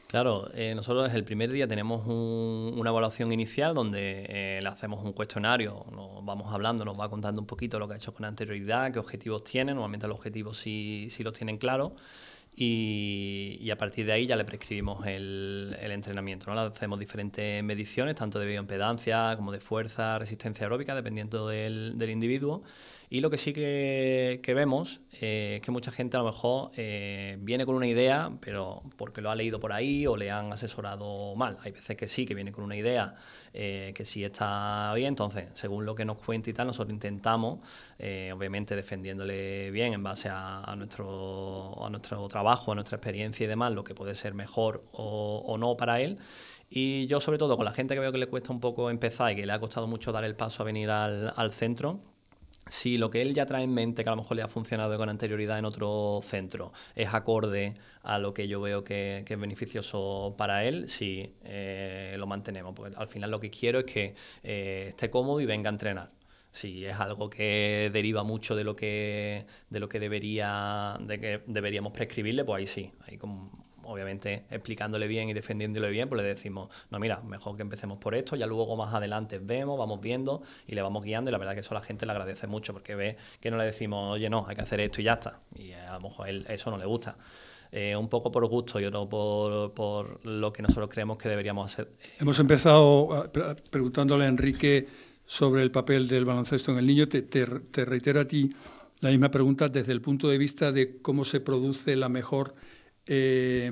Claro, 0.06 0.50
eh, 0.54 0.74
nosotros 0.74 1.04
desde 1.04 1.18
el 1.18 1.24
primer 1.24 1.50
día 1.50 1.66
tenemos 1.66 2.06
una 2.06 2.90
evaluación 2.90 3.32
inicial 3.32 3.74
donde 3.74 4.26
eh, 4.28 4.60
le 4.60 4.68
hacemos 4.68 5.04
un 5.04 5.12
cuestionario, 5.12 5.86
nos 5.92 6.24
vamos 6.24 6.52
hablando, 6.52 6.84
nos 6.84 6.98
va 6.98 7.08
contando 7.08 7.40
un 7.40 7.46
poquito 7.46 7.78
lo 7.78 7.86
que 7.86 7.94
ha 7.94 7.96
hecho 7.96 8.12
con 8.12 8.24
anterioridad, 8.24 8.92
qué 8.92 8.98
objetivos 8.98 9.44
tiene, 9.44 9.72
normalmente 9.72 10.08
los 10.08 10.18
objetivos 10.18 10.58
sí, 10.58 11.06
sí 11.10 11.22
los 11.22 11.32
tienen 11.32 11.58
claros 11.58 11.92
y, 12.62 13.70
a 13.70 13.76
partir 13.78 14.04
de 14.04 14.12
ahí 14.12 14.26
ya 14.26 14.36
le 14.36 14.44
prescribimos 14.44 15.06
el, 15.06 15.74
entrenamiento. 15.80 16.52
¿no? 16.52 16.60
Hacemos 16.60 16.98
diferentes 16.98 17.64
mediciones, 17.64 18.16
tanto 18.16 18.38
de 18.38 18.46
bioimpedancia 18.46 19.34
como 19.36 19.50
de 19.50 19.60
fuerza, 19.60 20.18
resistencia 20.18 20.66
aeróbica, 20.66 20.94
dependiendo 20.94 21.48
del, 21.48 21.96
del 21.96 22.10
individuo. 22.10 22.62
Y 23.12 23.20
lo 23.22 23.28
que 23.28 23.38
sí 23.38 23.52
que, 23.52 24.40
vemos 24.54 25.00
eh, 25.20 25.56
es 25.56 25.62
que 25.62 25.72
mucha 25.72 25.90
gente 25.90 26.16
a 26.16 26.20
lo 26.20 26.26
mejor 26.26 26.70
eh, 26.76 27.36
viene 27.40 27.66
con 27.66 27.74
una 27.74 27.88
idea, 27.88 28.30
pero 28.40 28.84
porque 28.96 29.20
lo 29.20 29.32
ha 29.32 29.34
leído 29.34 29.58
por 29.58 29.72
ahí 29.72 30.06
o 30.06 30.16
le 30.16 30.30
han 30.30 30.52
asesorado 30.52 31.34
mal. 31.34 31.58
Hay 31.64 31.72
veces 31.72 31.96
que 31.96 32.06
sí, 32.06 32.24
que 32.24 32.36
viene 32.36 32.52
con 32.52 32.62
una 32.62 32.76
idea 32.76 33.16
eh, 33.52 33.92
que 33.96 34.04
sí 34.04 34.22
está 34.22 34.92
bien. 34.94 35.08
Entonces, 35.08 35.46
según 35.54 35.86
lo 35.86 35.96
que 35.96 36.04
nos 36.04 36.18
cuenta 36.18 36.50
y 36.50 36.52
tal, 36.52 36.68
nosotros 36.68 36.94
intentamos, 36.94 37.58
obviamente 37.98 38.76
defendiéndole 38.76 39.72
bien 39.72 39.92
en 39.92 40.04
base 40.04 40.28
a, 40.30 40.72
nuestro, 40.76 41.84
a 41.84 41.90
nuestro 41.90 42.28
trabajo, 42.28 42.70
a 42.70 42.74
nuestra 42.76 42.96
experiencia 42.98 43.42
y 43.42 43.48
demás, 43.48 43.72
lo 43.72 43.82
que 43.82 43.92
puede 43.92 44.14
ser 44.14 44.34
mejor 44.34 44.84
o, 44.92 45.56
no 45.58 45.76
para 45.76 46.00
él. 46.00 46.18
Y 46.70 47.08
yo, 47.08 47.18
sobre 47.18 47.38
todo, 47.38 47.56
con 47.56 47.64
la 47.64 47.72
gente 47.72 47.94
que 47.94 48.00
veo 48.00 48.12
que 48.12 48.18
le 48.18 48.28
cuesta 48.28 48.52
un 48.52 48.60
poco 48.60 48.88
empezar 48.88 49.32
y 49.32 49.34
que 49.34 49.46
le 49.46 49.52
ha 49.52 49.58
costado 49.58 49.88
mucho 49.88 50.12
dar 50.12 50.22
el 50.22 50.36
paso 50.36 50.62
a 50.62 50.66
venir 50.66 50.90
al 50.90 51.52
centro, 51.52 51.98
si 52.66 52.96
lo 52.96 53.10
que 53.10 53.22
él 53.22 53.34
ya 53.34 53.46
trae 53.46 53.64
en 53.64 53.74
mente, 53.74 54.04
que 54.04 54.08
a 54.08 54.12
lo 54.12 54.22
mejor 54.22 54.36
le 54.36 54.42
ha 54.42 54.48
funcionado 54.48 54.96
con 54.96 55.08
anterioridad 55.08 55.58
en 55.58 55.64
otro 55.64 56.20
centro, 56.24 56.72
es 56.94 57.12
acorde 57.12 57.74
a 58.02 58.18
lo 58.18 58.32
que 58.34 58.48
yo 58.48 58.60
veo 58.60 58.84
que, 58.84 59.24
es 59.28 59.40
beneficioso 59.40 60.34
para 60.38 60.64
él, 60.64 60.88
sí, 60.88 61.34
eh, 61.44 62.14
lo 62.18 62.26
mantenemos. 62.26 62.74
Al 62.96 63.08
final 63.08 63.30
lo 63.30 63.40
que 63.40 63.50
quiero 63.50 63.80
es 63.80 63.84
que 63.86 64.14
eh, 64.42 64.86
esté 64.90 65.10
cómodo 65.10 65.40
y 65.40 65.46
venga 65.46 65.68
a 65.70 65.72
entrenar. 65.72 66.10
Si 66.52 66.84
es 66.84 66.96
algo 66.98 67.30
que 67.30 67.90
deriva 67.92 68.24
mucho 68.24 68.56
de 68.56 68.64
lo 68.64 68.74
que, 68.74 69.46
de 69.68 69.80
lo 69.80 69.88
que 69.88 70.00
debería, 70.00 70.96
de 71.00 71.20
que 71.20 71.42
deberíamos 71.46 71.92
prescribirle, 71.92 72.44
pues 72.44 72.58
ahí 72.58 72.66
sí, 72.66 72.92
ahí 73.06 73.16
como 73.18 73.52
obviamente 73.90 74.44
explicándole 74.50 75.06
bien 75.06 75.28
y 75.28 75.32
defendiéndole 75.32 75.90
bien, 75.90 76.08
pues 76.08 76.22
le 76.22 76.28
decimos, 76.28 76.70
no, 76.90 76.98
mira, 76.98 77.20
mejor 77.20 77.56
que 77.56 77.62
empecemos 77.62 77.98
por 77.98 78.14
esto, 78.14 78.36
ya 78.36 78.46
luego 78.46 78.76
más 78.76 78.94
adelante 78.94 79.38
vemos, 79.38 79.78
vamos 79.78 80.00
viendo 80.00 80.42
y 80.66 80.74
le 80.74 80.82
vamos 80.82 81.04
guiando 81.04 81.30
y 81.30 81.32
la 81.32 81.38
verdad 81.38 81.54
que 81.54 81.60
eso 81.60 81.74
la 81.74 81.82
gente 81.82 82.06
le 82.06 82.12
agradece 82.12 82.46
mucho 82.46 82.72
porque 82.72 82.94
ve 82.94 83.16
que 83.40 83.50
no 83.50 83.56
le 83.56 83.64
decimos, 83.64 84.14
oye, 84.14 84.30
no, 84.30 84.46
hay 84.48 84.56
que 84.56 84.62
hacer 84.62 84.80
esto 84.80 85.00
y 85.00 85.04
ya 85.04 85.14
está. 85.14 85.40
Y 85.54 85.72
a 85.72 85.94
lo 85.94 86.00
mejor 86.00 86.28
eso 86.28 86.70
no 86.70 86.78
le 86.78 86.86
gusta. 86.86 87.16
Eh, 87.72 87.94
un 87.94 88.08
poco 88.08 88.32
por 88.32 88.44
gusto 88.48 88.80
y 88.80 88.84
otro 88.84 89.08
por, 89.08 89.72
por, 89.74 90.26
lo 90.26 90.52
que 90.52 90.60
nosotros 90.60 90.90
creemos 90.90 91.18
que 91.18 91.28
deberíamos 91.28 91.72
hacer. 91.72 91.92
Hemos 92.18 92.38
empezado 92.40 93.30
preguntándole 93.70 94.24
a 94.24 94.28
Enrique 94.28 94.88
sobre 95.24 95.62
el 95.62 95.70
papel 95.70 96.08
del 96.08 96.24
baloncesto 96.24 96.72
en 96.72 96.78
el 96.78 96.86
niño. 96.86 97.08
Te, 97.08 97.22
te, 97.22 97.46
te 97.46 97.84
reitero 97.84 98.20
a 98.20 98.24
ti 98.24 98.52
la 99.00 99.10
misma 99.10 99.30
pregunta 99.30 99.68
desde 99.68 99.92
el 99.92 100.00
punto 100.00 100.28
de 100.28 100.38
vista 100.38 100.72
de 100.72 100.98
cómo 101.00 101.24
se 101.24 101.40
produce 101.40 101.96
la 101.96 102.08
mejor, 102.08 102.54
eh, 103.06 103.70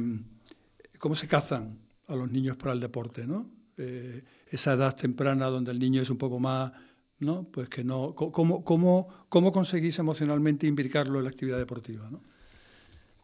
cómo 0.99 1.15
se 1.15 1.29
cazan 1.29 1.79
a 2.07 2.17
los 2.17 2.31
niños 2.31 2.57
para 2.57 2.73
el 2.73 2.81
deporte, 2.81 3.27
¿no? 3.27 3.51
Eh, 3.77 4.25
esa 4.51 4.73
edad 4.73 4.95
temprana 4.97 5.47
donde 5.47 5.71
el 5.71 5.79
niño 5.79 6.03
es 6.03 6.11
un 6.11 6.19
poco 6.19 6.41
más, 6.41 6.73
¿no? 7.21 7.45
Pues 7.45 7.69
que 7.69 7.85
no, 7.85 8.15
¿cómo, 8.15 8.65
cómo, 8.65 9.09
cómo 9.29 9.53
conseguís 9.53 9.99
emocionalmente 9.99 10.67
imbricarlo 10.67 11.19
en 11.19 11.25
la 11.25 11.31
actividad 11.31 11.59
deportiva, 11.59 12.09
¿no? 12.11 12.23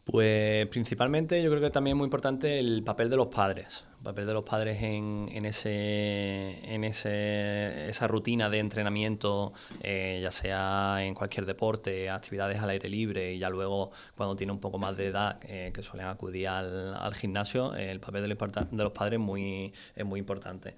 Pues 0.05 0.67
principalmente 0.67 1.41
yo 1.41 1.49
creo 1.49 1.61
que 1.61 1.71
también 1.71 1.95
es 1.95 1.97
muy 1.97 2.05
importante 2.05 2.59
el 2.59 2.83
papel 2.83 3.09
de 3.09 3.17
los 3.17 3.27
padres, 3.27 3.83
papel 4.05 4.25
de 4.25 4.33
los 4.33 4.43
padres 4.45 4.81
en, 4.81 5.27
en, 5.31 5.45
ese, 5.45 6.59
en 6.63 6.83
ese, 6.85 7.89
esa 7.89 8.07
rutina 8.07 8.49
de 8.49 8.59
entrenamiento, 8.59 9.51
eh, 9.81 10.19
ya 10.21 10.31
sea 10.31 10.97
en 10.99 11.13
cualquier 11.13 11.45
deporte, 11.45 12.09
actividades 12.09 12.59
al 12.59 12.69
aire 12.69 12.87
libre 12.87 13.33
y 13.33 13.39
ya 13.39 13.49
luego 13.49 13.91
cuando 14.15 14.35
tiene 14.35 14.53
un 14.53 14.59
poco 14.59 14.77
más 14.77 14.95
de 14.95 15.07
edad 15.07 15.39
eh, 15.43 15.71
que 15.73 15.83
suelen 15.83 16.07
acudir 16.07 16.47
al, 16.47 16.93
al 16.95 17.13
gimnasio, 17.15 17.73
el 17.75 17.99
papel 17.99 18.21
de 18.21 18.27
los, 18.29 18.37
de 18.71 18.83
los 18.83 18.93
padres 18.93 19.19
muy, 19.19 19.73
es 19.95 20.05
muy 20.05 20.19
importante. 20.19 20.75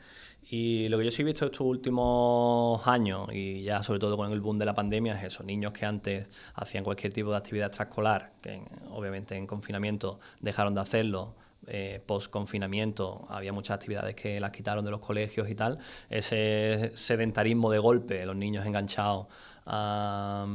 Y 0.50 0.88
lo 0.88 0.98
que 0.98 1.04
yo 1.04 1.12
sí 1.12 1.24
he 1.24 1.26
visto 1.26 1.46
estos 1.46 1.68
últimos 1.68 2.88
años, 2.88 3.28
y 3.34 3.64
ya 3.64 3.84
sobre 3.84 4.00
todo 4.00 4.16
con 4.16 4.32
el 4.32 4.40
boom 4.40 4.58
de 4.58 4.66
la 4.66 4.74
pandemia, 4.74 5.18
es 5.20 5.26
eso, 5.26 5.44
niños 5.44 5.74
que 5.74 5.86
antes 5.86 6.28
hacían 6.54 6.86
cualquier 6.86 7.12
tipo 7.12 7.32
de 7.32 7.38
actividad 7.38 7.68
extraescolar, 7.68 8.32
que 8.42 8.62
obviamente 8.92 9.36
en 9.36 9.46
confinamiento 9.46 10.22
dejaron 10.40 10.74
de 10.74 10.80
hacerlo, 10.80 11.36
eh, 11.70 12.02
post-confinamiento 12.06 13.28
había 13.30 13.52
muchas 13.52 13.76
actividades 13.76 14.16
que 14.16 14.40
las 14.40 14.52
quitaron 14.52 14.86
de 14.86 14.92
los 14.92 15.02
colegios 15.02 15.50
y 15.50 15.56
tal, 15.56 15.78
ese 16.10 16.92
sedentarismo 16.94 17.70
de 17.70 17.80
golpe, 17.80 18.26
los 18.26 18.38
niños 18.38 18.66
enganchados 18.66 19.28
a, 19.66 20.48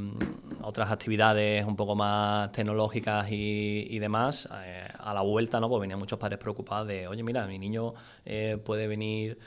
otras 0.62 0.90
actividades 0.90 1.66
un 1.66 1.76
poco 1.76 1.94
más 1.94 2.50
tecnológicas 2.52 3.26
y, 3.30 3.98
demás, 3.98 4.48
eh, 4.64 4.88
a 4.98 5.12
la 5.12 5.20
vuelta 5.20 5.60
¿no? 5.60 5.68
pues 5.68 5.82
venían 5.82 5.98
muchos 5.98 6.18
padres 6.18 6.38
preocupados 6.38 6.88
de, 6.88 7.06
oye, 7.06 7.22
mira, 7.22 7.46
mi 7.46 7.58
niño 7.58 7.92
eh, 8.24 8.56
puede 8.64 8.86
venir 8.86 9.38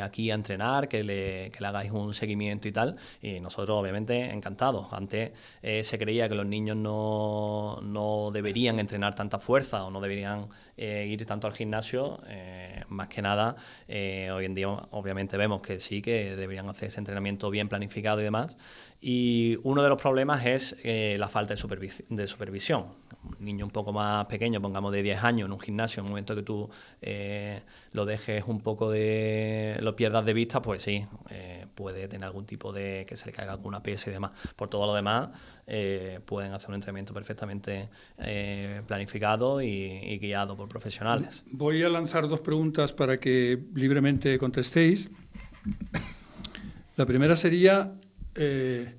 aquí 0.00 0.30
a 0.30 0.34
entrenar, 0.34 0.86
que 0.86 1.02
le, 1.02 1.50
que 1.50 1.60
le, 1.60 1.66
hagáis 1.66 1.90
un 1.90 2.14
seguimiento 2.14 2.68
y 2.68 2.72
tal, 2.72 2.96
y 3.20 3.40
nosotros 3.40 3.76
obviamente 3.76 4.30
encantados. 4.30 4.86
Antes 4.92 5.32
se 5.60 5.98
creía 5.98 6.28
que 6.28 6.36
los 6.36 6.46
niños 6.46 6.76
no, 6.76 7.80
deberían 8.30 8.78
entrenar 8.78 9.14
tanta 9.14 9.38
fuerza 9.38 9.84
o 9.84 9.90
no 9.90 10.00
deberían 10.00 10.48
ir 10.76 11.26
tanto 11.26 11.46
al 11.46 11.52
gimnasio, 11.52 12.20
más 12.88 13.08
que 13.08 13.22
nada, 13.22 13.56
hoy 13.88 14.44
en 14.44 14.54
día 14.54 14.68
obviamente 14.68 15.36
vemos 15.36 15.60
que 15.60 15.78
sí, 15.80 16.00
que 16.00 16.36
deberían 16.36 16.68
hacer 16.70 16.88
ese 16.88 17.00
entrenamiento 17.00 17.50
bien 17.50 17.68
planificado 17.68 18.20
y 18.20 18.24
demás. 18.24 18.56
Y 19.02 19.58
uno 19.62 19.82
de 19.82 19.88
los 19.88 20.00
problemas 20.00 20.44
es 20.44 20.76
eh, 20.84 21.16
la 21.18 21.28
falta 21.28 21.54
de, 21.54 22.26
supervisión. 22.26 22.84
Un 23.38 23.44
niño 23.44 23.64
un 23.64 23.70
poco 23.70 23.92
más 23.92 24.26
pequeño, 24.26 24.60
pongamos 24.60 24.92
de 24.92 25.02
10 25.02 25.24
años, 25.24 25.46
en 25.46 25.52
un 25.52 25.60
gimnasio, 25.60 26.00
en 26.00 26.04
un 26.04 26.10
momento 26.10 26.34
que 26.34 26.42
tú 26.42 26.68
eh, 27.00 27.62
lo 27.92 28.04
dejes 28.04 28.44
un 28.46 28.60
poco 28.60 28.90
de. 28.90 29.78
lo 29.80 29.96
pierdas 29.96 30.26
de 30.26 30.34
vista, 30.34 30.60
pues 30.60 30.82
sí, 30.82 31.06
eh, 31.30 31.66
puede 31.74 32.08
tener 32.08 32.26
algún 32.26 32.44
tipo 32.44 32.72
de. 32.72 33.06
que 33.08 33.16
se 33.16 33.26
le 33.26 33.32
caiga 33.32 33.52
alguna 33.52 33.82
pesa 33.82 34.10
y 34.10 34.12
demás. 34.12 34.32
Por 34.54 34.68
todo 34.68 34.86
lo 34.86 34.94
demás, 34.94 35.30
pueden 36.26 36.52
hacer 36.52 36.70
un 36.70 36.74
entrenamiento 36.74 37.14
perfectamente 37.14 37.88
planificado 38.86 39.62
y, 39.62 39.68
y 39.68 40.18
guiado 40.18 40.56
por 40.56 40.68
profesionales. 40.68 41.44
Voy 41.52 41.82
a 41.82 41.88
lanzar 41.88 42.28
dos 42.28 42.40
preguntas 42.40 42.92
para 42.92 43.20
que 43.20 43.62
libremente 43.74 44.38
contestéis. 44.38 45.10
La 46.96 47.06
primera 47.06 47.36
sería 47.36 47.94
eh, 48.34 48.94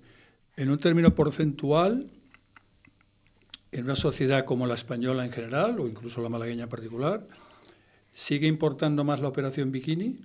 en 0.55 0.69
un 0.69 0.79
término 0.79 1.13
porcentual, 1.13 2.11
en 3.71 3.83
una 3.83 3.95
sociedad 3.95 4.45
como 4.45 4.67
la 4.67 4.75
española 4.75 5.25
en 5.25 5.31
general, 5.31 5.79
o 5.79 5.87
incluso 5.87 6.21
la 6.21 6.29
malagueña 6.29 6.63
en 6.63 6.69
particular, 6.69 7.27
¿sigue 8.11 8.47
importando 8.47 9.03
más 9.03 9.19
la 9.19 9.27
operación 9.27 9.71
bikini 9.71 10.19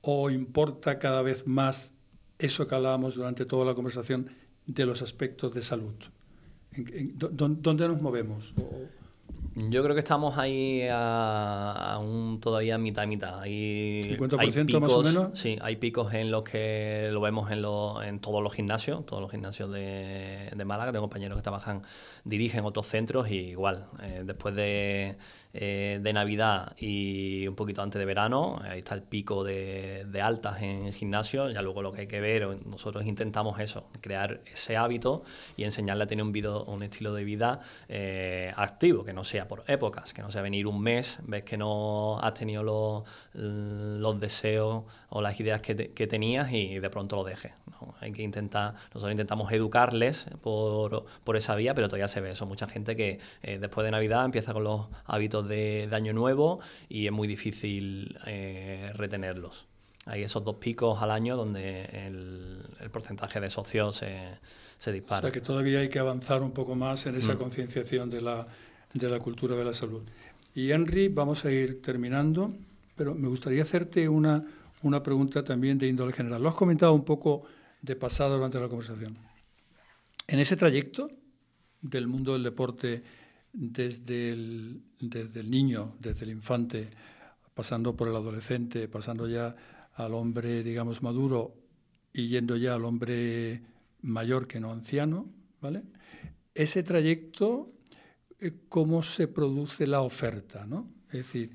o 0.00 0.30
importa 0.30 0.98
cada 0.98 1.22
vez 1.22 1.46
más 1.46 1.94
eso 2.38 2.66
que 2.66 2.74
hablábamos 2.74 3.16
durante 3.16 3.44
toda 3.44 3.64
la 3.66 3.74
conversación 3.74 4.30
de 4.68 4.86
los 4.86 5.02
aspectos 5.02 5.52
de 5.54 5.62
salud? 5.62 5.94
¿Dónde 7.16 7.88
nos 7.88 8.00
movemos? 8.00 8.54
Yo 9.54 9.82
creo 9.82 9.94
que 9.94 10.00
estamos 10.00 10.38
ahí 10.38 10.82
a, 10.88 11.98
un 12.00 12.38
todavía 12.40 12.78
mitad 12.78 13.06
mitad. 13.06 13.40
Hay, 13.40 14.16
50% 14.16 14.78
más 14.78 14.92
o 14.92 15.02
menos. 15.02 15.38
Sí, 15.38 15.58
hay 15.60 15.76
picos 15.76 16.14
en 16.14 16.30
los 16.30 16.44
que 16.44 17.08
lo 17.10 17.20
vemos 17.20 17.50
en, 17.50 17.64
en 18.06 18.20
todos 18.20 18.40
los 18.40 18.52
gimnasios, 18.52 19.04
todos 19.04 19.20
los 19.20 19.30
gimnasios 19.30 19.72
de, 19.72 20.52
de 20.54 20.64
Málaga. 20.64 20.92
Tengo 20.92 21.02
compañeros 21.02 21.36
que 21.38 21.42
trabajan, 21.42 21.82
dirigen 22.28 22.64
otros 22.64 22.86
centros 22.86 23.30
y 23.30 23.36
igual, 23.36 23.86
eh, 24.02 24.22
después 24.24 24.54
de 24.54 25.16
eh, 25.54 25.98
de 26.02 26.12
Navidad 26.12 26.76
y 26.78 27.48
un 27.48 27.54
poquito 27.54 27.80
antes 27.80 27.98
de 27.98 28.04
verano. 28.04 28.60
Ahí 28.62 28.80
está 28.80 28.94
el 28.94 29.02
pico 29.02 29.42
de, 29.44 30.06
altas 30.22 30.60
en 30.60 30.92
gimnasio. 30.92 31.48
Ya 31.50 31.62
luego 31.62 31.80
lo 31.80 31.90
que 31.90 32.02
hay 32.02 32.06
que 32.06 32.20
ver, 32.20 32.66
nosotros 32.66 33.06
intentamos 33.06 33.58
eso, 33.58 33.88
crear 34.02 34.42
ese 34.44 34.76
hábito 34.76 35.22
y 35.56 35.64
enseñarle 35.64 36.04
a 36.04 36.06
tener 36.06 36.22
un, 36.22 36.64
un 36.66 36.82
estilo 36.82 37.14
de 37.14 37.24
vida 37.24 37.60
eh, 37.88 38.52
activo, 38.56 39.04
que 39.04 39.14
no 39.14 39.24
sea 39.24 39.48
por 39.48 39.64
épocas, 39.68 40.12
que 40.12 40.20
no 40.20 40.30
sea 40.30 40.42
venir 40.42 40.66
un 40.66 40.82
mes, 40.82 41.18
ves 41.22 41.44
que 41.44 41.56
no 41.56 42.20
has 42.20 42.34
tenido 42.34 42.62
los, 42.62 43.04
los 43.32 44.20
deseos 44.20 44.84
o 45.08 45.22
las 45.22 45.40
ideas 45.40 45.62
que, 45.62 45.74
tenías 45.74 46.52
y 46.52 46.78
de 46.78 46.90
pronto 46.90 47.16
lo 47.16 47.24
dejes. 47.24 47.52
Hay 48.00 48.12
que 48.12 48.22
intentar, 48.22 48.74
nosotros 48.92 49.10
intentamos 49.12 49.50
educarles 49.52 50.26
por, 50.42 51.06
por, 51.24 51.36
esa 51.36 51.54
vía, 51.54 51.74
pero 51.74 51.88
todavía 51.88 52.08
se 52.08 52.17
ve 52.20 52.32
eso. 52.32 52.46
Mucha 52.46 52.68
gente 52.68 52.96
que 52.96 53.18
eh, 53.42 53.58
después 53.58 53.84
de 53.84 53.90
Navidad 53.90 54.24
empieza 54.24 54.52
con 54.52 54.64
los 54.64 54.86
hábitos 55.06 55.48
de, 55.48 55.88
Año 55.92 56.12
Nuevo 56.12 56.60
y 56.88 57.06
es 57.06 57.12
muy 57.12 57.26
difícil 57.26 58.18
eh, 58.26 58.92
retenerlos. 58.94 59.66
Hay 60.06 60.22
esos 60.22 60.44
dos 60.44 60.56
picos 60.56 61.02
al 61.02 61.10
año 61.10 61.36
donde 61.36 61.84
el, 62.06 62.90
porcentaje 62.90 63.40
de 63.40 63.50
socios 63.50 63.96
se, 63.96 64.38
se, 64.78 64.92
dispara. 64.92 65.18
O 65.18 65.22
sea 65.22 65.32
que 65.32 65.40
todavía 65.40 65.80
hay 65.80 65.88
que 65.88 65.98
avanzar 65.98 66.42
un 66.42 66.52
poco 66.52 66.74
más 66.74 67.04
en 67.06 67.16
esa 67.16 67.34
mm. 67.34 67.38
concienciación 67.38 68.08
de 68.08 68.22
la, 68.22 68.46
de 68.94 69.10
la 69.10 69.18
cultura 69.18 69.54
de 69.56 69.64
la 69.64 69.74
salud. 69.74 70.02
Y 70.54 70.72
Henry, 70.72 71.08
vamos 71.08 71.44
a 71.44 71.50
ir 71.50 71.82
terminando, 71.82 72.52
pero 72.96 73.14
me 73.14 73.28
gustaría 73.28 73.62
hacerte 73.62 74.08
una, 74.08 74.44
una 74.82 75.02
pregunta 75.02 75.44
también 75.44 75.78
de 75.78 75.88
índole 75.88 76.12
general. 76.12 76.42
Lo 76.42 76.48
has 76.48 76.54
comentado 76.54 76.94
un 76.94 77.04
poco 77.04 77.42
de 77.82 77.94
pasado 77.96 78.36
durante 78.36 78.58
la 78.58 78.68
conversación. 78.68 79.18
En 80.26 80.38
ese 80.38 80.56
trayecto 80.56 81.10
del 81.80 82.06
mundo 82.06 82.32
del 82.32 82.42
deporte 82.42 83.02
desde 83.52 84.32
el, 84.32 84.82
desde 85.00 85.40
el 85.40 85.50
niño, 85.50 85.96
desde 86.00 86.24
el 86.24 86.30
infante, 86.30 86.90
pasando 87.54 87.96
por 87.96 88.08
el 88.08 88.16
adolescente, 88.16 88.88
pasando 88.88 89.28
ya 89.28 89.54
al 89.94 90.14
hombre, 90.14 90.62
digamos, 90.62 91.02
maduro 91.02 91.54
y 92.12 92.28
yendo 92.28 92.56
ya 92.56 92.74
al 92.74 92.84
hombre 92.84 93.62
mayor 94.02 94.46
que 94.46 94.60
no 94.60 94.70
anciano, 94.70 95.28
¿vale? 95.60 95.82
Ese 96.54 96.82
trayecto, 96.82 97.72
eh, 98.40 98.52
¿cómo 98.68 99.02
se 99.02 99.28
produce 99.28 99.86
la 99.86 100.02
oferta, 100.02 100.66
no? 100.66 100.88
Es 101.08 101.24
decir, 101.24 101.50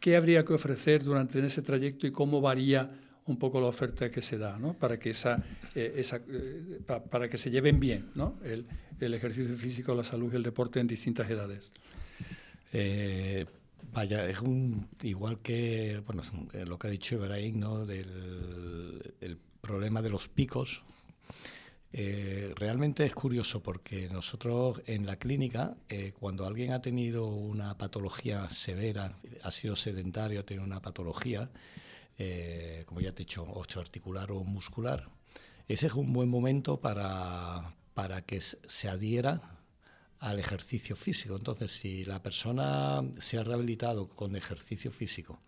¿qué 0.00 0.16
habría 0.16 0.44
que 0.44 0.54
ofrecer 0.54 1.04
durante 1.04 1.44
ese 1.44 1.62
trayecto 1.62 2.06
y 2.06 2.12
cómo 2.12 2.40
varía 2.40 2.90
un 3.26 3.38
poco 3.38 3.60
la 3.60 3.68
oferta 3.68 4.10
que 4.10 4.20
se 4.20 4.38
da, 4.38 4.58
¿no? 4.58 4.74
Para 4.74 4.98
que 4.98 5.10
esa, 5.10 5.42
eh, 5.74 5.94
esa 5.96 6.16
eh, 6.28 6.80
para 6.86 7.28
que 7.28 7.38
se 7.38 7.50
lleven 7.50 7.80
bien, 7.80 8.10
¿no? 8.14 8.38
El, 8.44 8.66
ejercicio 9.00 9.54
físico, 9.54 9.94
la 9.94 10.04
salud 10.04 10.32
y 10.32 10.36
el 10.36 10.42
deporte 10.42 10.80
en 10.80 10.86
distintas 10.86 11.28
edades? 11.28 11.72
Eh, 12.72 13.44
vaya, 13.92 14.28
es 14.28 14.40
un, 14.40 14.88
igual 15.02 15.40
que 15.40 16.02
bueno, 16.06 16.22
lo 16.66 16.78
que 16.78 16.86
ha 16.86 16.90
dicho 16.90 17.16
Ibrahim, 17.16 17.60
¿no? 17.60 17.84
del 17.84 19.14
el 19.20 19.38
problema 19.60 20.00
de 20.00 20.10
los 20.10 20.28
picos. 20.28 20.82
Realmente 21.92 23.04
es 23.04 23.14
curioso 23.14 23.62
porque 23.62 24.08
nosotros 24.08 24.82
en 24.86 25.06
la 25.06 25.16
clínica, 25.16 25.76
cuando 26.18 26.44
alguien 26.46 26.72
ha 26.72 26.82
tenido 26.82 27.26
una 27.26 27.78
patología 27.78 28.50
severa, 28.50 29.16
ha 29.42 29.50
sido 29.52 29.76
sedentario, 29.76 30.40
ha 30.40 30.42
tenido 30.44 30.64
una 30.64 30.82
patología, 30.82 31.50
como 32.86 33.00
ya 33.00 33.12
te 33.12 33.22
he 33.22 33.26
dicho, 33.26 33.44
osteoarticular 33.44 34.30
o 34.32 34.44
muscular, 34.44 35.08
ese 35.68 35.86
es 35.86 35.94
un 35.94 36.12
buen 36.12 36.28
momento 36.28 36.80
para, 36.80 37.74
para 37.94 38.22
que 38.22 38.40
se 38.40 38.88
adhiera 38.88 39.54
al 40.18 40.38
ejercicio 40.38 40.96
físico. 40.96 41.36
Entonces, 41.36 41.70
si 41.70 42.04
la 42.04 42.22
persona 42.22 43.02
se 43.18 43.38
ha 43.38 43.44
rehabilitado 43.44 44.08
con 44.08 44.36
ejercicio 44.36 44.90
físico 44.90 45.38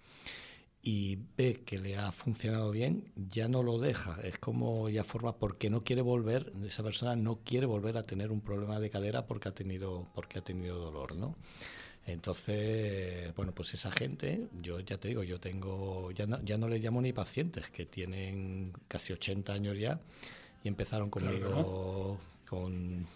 y 0.83 1.19
ve 1.37 1.63
que 1.65 1.79
le 1.79 1.97
ha 1.97 2.13
funcionado 2.13 2.71
bien, 2.71 3.11
ya 3.17 3.49
no 3.49 3.63
lo 3.63 3.79
deja. 3.79 4.21
Es 4.23 4.39
como 4.39 4.89
ya 4.89 5.03
forma 5.03 5.37
porque 5.37 5.69
no 5.71 5.83
quiere 5.83 6.03
volver, 6.03 6.53
esa 6.65 6.83
persona 6.83 7.17
no 7.17 7.41
quiere 7.43 7.67
volver 7.67 7.97
a 7.97 8.03
tener 8.03 8.31
un 8.31 8.41
problema 8.41 8.79
de 8.79 8.91
cadera 8.91 9.27
porque 9.27 9.49
ha 9.49 9.55
tenido, 9.55 10.07
porque 10.15 10.39
ha 10.39 10.45
tenido 10.45 10.79
dolor, 10.79 11.17
¿no? 11.17 11.37
Entonces, 12.07 13.35
bueno, 13.35 13.53
pues 13.53 13.75
esa 13.75 13.91
gente, 13.91 14.47
yo 14.63 14.79
ya 14.79 14.97
te 14.97 15.09
digo, 15.09 15.25
yo 15.25 15.41
tengo, 15.41 16.13
ya 16.13 16.27
no, 16.27 16.41
ya 16.45 16.57
no 16.57 16.69
le 16.69 16.79
llamo 16.79 17.03
ni 17.03 17.13
pacientes, 17.13 17.69
que 17.71 17.85
tienen 17.85 18.73
casi 18.87 19.13
80 19.13 19.53
años 19.53 19.77
ya 19.77 20.01
y 20.63 20.69
empezaron 20.69 21.11
conmigo 21.11 22.19
con 22.49 23.07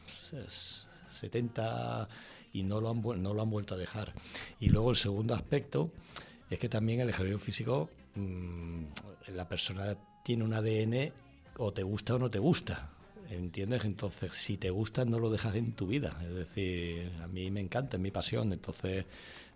70 1.06 2.08
y 2.52 2.64
no 2.64 2.80
lo, 2.80 2.90
han, 2.90 3.00
no 3.22 3.32
lo 3.32 3.42
han 3.42 3.50
vuelto 3.50 3.76
a 3.76 3.78
dejar. 3.78 4.12
Y 4.58 4.70
luego 4.70 4.90
el 4.90 4.96
segundo 4.96 5.34
aspecto 5.34 5.92
es 6.50 6.58
que 6.58 6.68
también 6.68 7.00
el 7.00 7.10
ejercicio 7.10 7.38
físico, 7.38 7.90
mm, 8.16 8.82
la 9.34 9.48
persona 9.48 9.96
tiene 10.24 10.42
un 10.42 10.52
ADN 10.52 11.12
o 11.58 11.72
te 11.72 11.84
gusta 11.84 12.16
o 12.16 12.18
no 12.18 12.28
te 12.28 12.40
gusta. 12.40 12.90
¿Entiendes? 13.30 13.84
Entonces, 13.84 14.34
si 14.34 14.56
te 14.56 14.70
gusta, 14.70 15.04
no 15.04 15.20
lo 15.20 15.30
dejas 15.30 15.54
en 15.54 15.72
tu 15.72 15.86
vida. 15.86 16.20
Es 16.28 16.34
decir, 16.34 17.12
a 17.22 17.28
mí 17.28 17.48
me 17.52 17.60
encanta, 17.60 17.96
es 17.96 18.02
mi 18.02 18.10
pasión. 18.10 18.52
Entonces, 18.52 19.06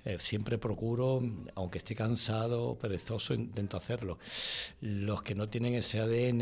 eh, 0.05 0.17
siempre 0.21 0.59
procuro, 0.59 1.21
aunque 1.57 1.79
esté 1.79 1.97
cansado, 1.97 2.77
perezoso, 2.77 3.35
intento 3.35 3.77
hacerlo. 3.77 4.19
Los 4.81 5.23
que 5.23 5.35
no 5.35 5.49
tienen 5.49 5.75
ese 5.75 5.99
ADN 5.99 6.39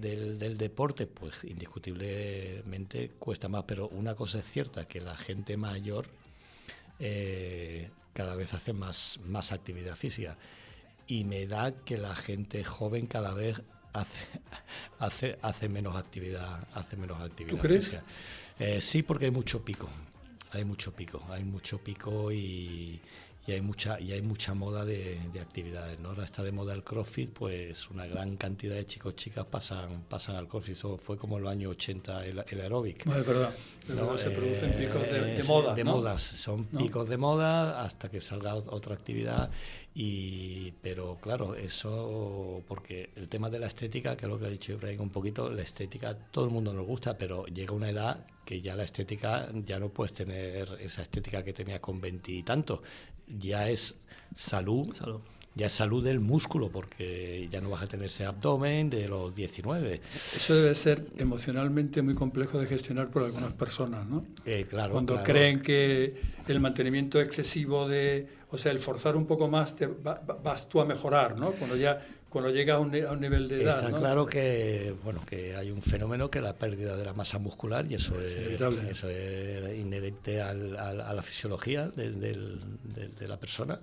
del, 0.00 0.56
deporte, 0.56 1.08
pues 1.08 1.42
indiscutiblemente 1.42 3.10
cuesta 3.18 3.48
más. 3.48 3.64
Pero 3.64 3.88
una 3.88 4.14
cosa 4.14 4.38
es 4.38 4.44
cierta, 4.46 4.86
que 4.86 5.00
la 5.00 5.16
gente 5.16 5.56
mayor 5.56 6.06
eh, 7.00 7.90
cada 8.12 8.36
vez 8.36 8.54
hace 8.54 8.72
más, 8.72 9.18
más 9.24 9.50
actividad 9.50 9.96
física. 9.96 10.38
Y 11.08 11.24
me 11.24 11.44
da 11.48 11.72
que 11.72 11.98
la 11.98 12.14
gente 12.14 12.62
joven 12.62 13.08
cada 13.08 13.34
vez 13.34 13.62
hace, 13.92 14.24
hace, 14.98 15.38
hace 15.42 15.68
menos 15.68 15.96
actividad, 15.96 16.66
hace 16.74 16.96
menos 16.96 17.20
actividad. 17.20 17.56
¿Tú 17.56 17.60
crees? 17.60 17.98
Eh, 18.58 18.80
sí, 18.80 19.02
porque 19.02 19.26
hay 19.26 19.30
mucho 19.30 19.64
pico, 19.64 19.88
hay 20.50 20.64
mucho 20.64 20.92
pico, 20.92 21.24
hay 21.30 21.44
mucho 21.44 21.78
pico 21.78 22.30
y, 22.30 23.00
y 23.46 23.52
hay 23.52 23.60
mucha 23.60 23.98
y 23.98 24.12
hay 24.12 24.22
mucha 24.22 24.54
moda 24.54 24.84
de, 24.84 25.20
actividades 25.40 25.98
¿no? 25.98 26.10
ahora 26.10 26.24
está 26.24 26.42
de 26.42 26.52
moda 26.52 26.74
el 26.74 26.84
crossfit 26.84 27.32
pues 27.32 27.90
una 27.90 28.06
gran 28.06 28.36
cantidad 28.36 28.76
de 28.76 28.86
chicos 28.86 29.16
chicas 29.16 29.44
pasan 29.46 30.04
pasan 30.08 30.36
al 30.36 30.46
crossfit 30.46 30.76
eso 30.76 30.96
fue 30.96 31.18
como 31.18 31.38
en 31.38 31.44
los 31.44 31.52
años 31.52 31.72
80 31.72 32.26
el, 32.26 32.44
el 32.48 32.60
aeróbic 32.60 33.04
no, 33.06 33.16
es 33.16 33.26
verdad 33.26 33.52
¿no? 33.88 34.16
se 34.16 34.30
producen 34.30 34.72
picos 34.74 35.02
de, 35.10 35.42
moda 35.42 35.74
de 35.74 35.84
modas 35.84 36.22
son 36.22 36.66
picos 36.66 37.08
de 37.08 37.16
moda 37.16 37.82
hasta 37.82 38.08
que 38.08 38.20
salga 38.20 38.54
otra 38.54 38.94
actividad 38.94 39.50
y 39.94 40.70
pero 40.80 41.18
claro 41.20 41.56
eso 41.56 42.62
porque 42.68 43.10
el 43.16 43.28
tema 43.28 43.50
de 43.50 43.58
la 43.58 43.66
estética 43.66 44.16
que 44.16 44.26
es 44.26 44.30
lo 44.30 44.38
que 44.38 44.46
ha 44.46 44.50
dicho 44.50 44.72
Ibrahim 44.72 45.00
un 45.00 45.10
poquito 45.10 45.50
la 45.50 45.62
estética 45.62 46.16
todo 46.16 46.44
el 46.44 46.52
mundo 46.52 46.72
nos 46.72 46.86
gusta 46.86 47.18
pero 47.18 47.44
llega 47.46 47.74
una 47.74 47.90
edad 47.90 48.24
que 48.44 48.60
ya 48.60 48.74
la 48.74 48.84
estética 48.84 49.48
ya 49.64 49.78
no 49.78 49.88
puedes 49.88 50.12
tener 50.12 50.78
esa 50.80 51.02
estética 51.02 51.44
que 51.44 51.52
tenías 51.52 51.80
con 51.80 52.00
veintitantos 52.00 52.80
ya 53.38 53.68
es 53.68 53.96
salud, 54.34 54.88
ya 55.54 55.66
es 55.66 55.72
salud 55.72 56.02
del 56.02 56.20
músculo, 56.20 56.70
porque 56.70 57.48
ya 57.50 57.60
no 57.60 57.70
vas 57.70 57.82
a 57.82 57.86
tener 57.86 58.06
ese 58.06 58.24
abdomen 58.24 58.88
de 58.90 59.08
los 59.08 59.34
19. 59.34 60.00
Eso 60.14 60.54
debe 60.54 60.74
ser 60.74 61.06
emocionalmente 61.18 62.02
muy 62.02 62.14
complejo 62.14 62.58
de 62.58 62.66
gestionar 62.66 63.10
por 63.10 63.24
algunas 63.24 63.52
personas, 63.52 64.06
¿no? 64.06 64.24
Eh, 64.44 64.66
claro. 64.68 64.92
Cuando 64.92 65.22
creen 65.22 65.60
que 65.60 66.20
el 66.48 66.60
mantenimiento 66.60 67.20
excesivo 67.20 67.88
de, 67.88 68.28
o 68.50 68.58
sea, 68.58 68.72
el 68.72 68.78
forzar 68.78 69.16
un 69.16 69.26
poco 69.26 69.48
más 69.48 69.76
te 69.76 69.86
vas 69.86 70.68
tú 70.68 70.80
a 70.80 70.84
mejorar, 70.84 71.38
¿no? 71.38 71.52
Cuando 71.52 71.76
ya 71.76 72.04
cuando 72.32 72.50
llega 72.50 72.76
a 72.76 72.78
un, 72.78 72.90
nivel 72.90 73.46
de 73.46 73.62
edad. 73.62 73.84
Está 73.84 73.98
claro 73.98 74.24
que 74.24 74.94
bueno 75.04 75.24
que 75.26 75.54
hay 75.54 75.70
un 75.70 75.82
fenómeno 75.82 76.30
que 76.30 76.38
es 76.38 76.44
la 76.44 76.56
pérdida 76.56 76.96
de 76.96 77.04
la 77.04 77.12
masa 77.12 77.38
muscular 77.38 77.84
y 77.90 77.94
eso 77.94 78.18
es, 78.20 78.34
eso 78.34 79.08
es 79.10 79.78
inherente 79.78 80.40
al, 80.40 80.76
a 80.78 81.12
la 81.12 81.22
fisiología 81.22 81.88
de, 81.88 83.28
la 83.28 83.38
persona 83.38 83.80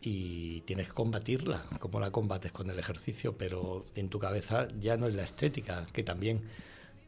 y 0.00 0.62
tienes 0.62 0.88
que 0.88 0.94
combatirla, 0.94 1.64
como 1.78 2.00
la 2.00 2.10
combates 2.10 2.50
con 2.50 2.70
el 2.70 2.78
ejercicio, 2.78 3.36
pero 3.36 3.84
en 3.94 4.08
tu 4.08 4.18
cabeza 4.18 4.66
ya 4.80 4.96
no 4.96 5.06
es 5.06 5.14
la 5.14 5.22
estética, 5.22 5.86
que 5.92 6.02
también, 6.02 6.40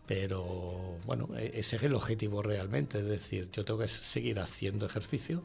pero 0.06 0.98
bueno, 1.04 1.30
e, 1.36 1.58
ese 1.58 1.76
es 1.76 1.82
el 1.82 1.94
objetivo 1.94 2.42
realmente, 2.42 2.98
es 2.98 3.06
decir, 3.06 3.48
yo 3.52 3.64
tengo 3.64 3.80
que 3.80 3.88
seguir 3.88 4.38
haciendo 4.38 4.86
ejercicio 4.86 5.42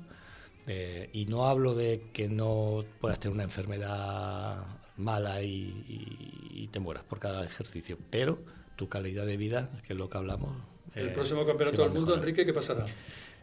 eh, 0.68 1.10
y 1.14 1.26
no 1.26 1.48
hablo 1.48 1.74
de 1.74 2.04
que 2.14 2.28
no 2.28 2.86
puedas 3.00 3.20
tener 3.20 3.34
una 3.34 3.44
enfermedad 3.44 4.79
mala 5.00 5.42
y, 5.42 6.70
te 6.72 6.80
mueras 6.80 7.04
por 7.04 7.20
cada 7.20 7.44
ejercicio, 7.44 7.98
pero 8.12 8.38
tu 8.76 8.88
calidad 8.88 9.26
de 9.26 9.38
vida, 9.38 9.72
que 9.88 9.94
es 9.94 10.00
lo 10.00 10.08
que 10.08 10.20
hablamos. 10.20 10.56
El 10.94 11.08
eh, 11.08 11.12
próximo 11.12 11.44
campeonato 11.46 11.82
del 11.82 11.92
mundo, 11.92 12.14
Enrique, 12.14 12.46
¿qué 12.46 12.54
pasará? 12.54 12.86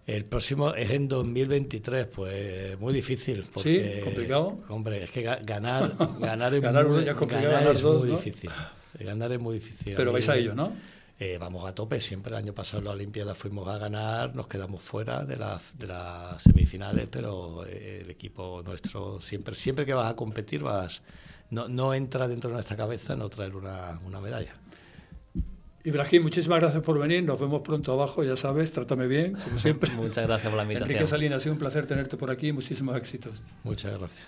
El 0.06 0.24
próximo 0.26 0.72
es 0.74 0.90
en 0.90 1.08
2023, 1.08 2.06
pues 2.06 2.78
muy 2.78 2.94
difícil. 2.94 3.44
sí, 3.56 3.82
complicado. 4.04 4.58
Hombre, 4.68 5.02
es 5.02 5.10
que 5.10 5.22
ganar, 5.42 5.92
ganar 6.20 6.54
es 6.54 6.62
muy, 6.62 7.04
ganar 7.04 7.74
es 7.74 7.82
muy 7.82 8.10
difícil. 8.10 8.50
Ganar 9.00 9.32
es 9.32 9.40
muy 9.40 9.54
difícil. 9.54 9.94
Pero 9.96 10.12
vais 10.12 10.28
a 10.28 10.36
ello, 10.36 10.54
¿no? 10.54 10.72
Eh, 11.18 11.38
vamos 11.40 11.64
a 11.64 11.74
tope. 11.74 11.98
Siempre 11.98 12.30
el 12.30 12.36
año 12.36 12.52
pasado 12.52 12.78
en 12.80 12.84
la 12.84 12.90
Olimpiada 12.92 13.34
fuimos 13.34 13.66
a 13.68 13.78
ganar, 13.78 14.34
nos 14.34 14.46
quedamos 14.46 14.82
fuera 14.82 15.24
de, 15.24 15.36
de 15.36 15.86
las 15.86 16.42
semifinales, 16.42 17.08
pero 17.10 17.64
eh, 17.66 18.02
el 18.02 18.10
equipo 18.10 18.62
nuestro, 18.62 19.20
siempre, 19.20 19.54
siempre 19.54 19.86
que 19.86 19.94
vas 19.94 20.10
a 20.10 20.14
competir, 20.14 20.62
vas 20.62 21.02
no, 21.50 21.68
no 21.68 21.94
entra 21.94 22.28
dentro 22.28 22.50
de 22.50 22.54
nuestra 22.54 22.76
cabeza 22.76 23.16
no 23.16 23.28
traer 23.28 23.54
una, 23.54 24.00
una 24.04 24.20
medalla. 24.20 24.54
Ibrahim, 25.84 26.24
muchísimas 26.24 26.58
gracias 26.58 26.82
por 26.82 26.98
venir. 26.98 27.22
Nos 27.22 27.38
vemos 27.38 27.60
pronto 27.60 27.92
abajo, 27.92 28.24
ya 28.24 28.36
sabes, 28.36 28.72
trátame 28.72 29.06
bien, 29.06 29.34
como 29.34 29.58
siempre. 29.60 29.92
Muchas 29.92 30.26
gracias 30.26 30.48
por 30.48 30.56
la 30.56 30.64
invitación. 30.64 30.90
Enrique 30.90 31.06
Salinas, 31.06 31.36
ha 31.38 31.40
sido 31.40 31.52
un 31.52 31.60
placer 31.60 31.86
tenerte 31.86 32.16
por 32.16 32.30
aquí. 32.30 32.50
Muchísimos 32.50 32.96
éxitos. 32.96 33.42
Muchas 33.62 33.96
gracias. 33.96 34.26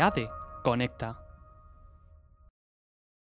EADE 0.00 0.30
conecta. 0.62 1.29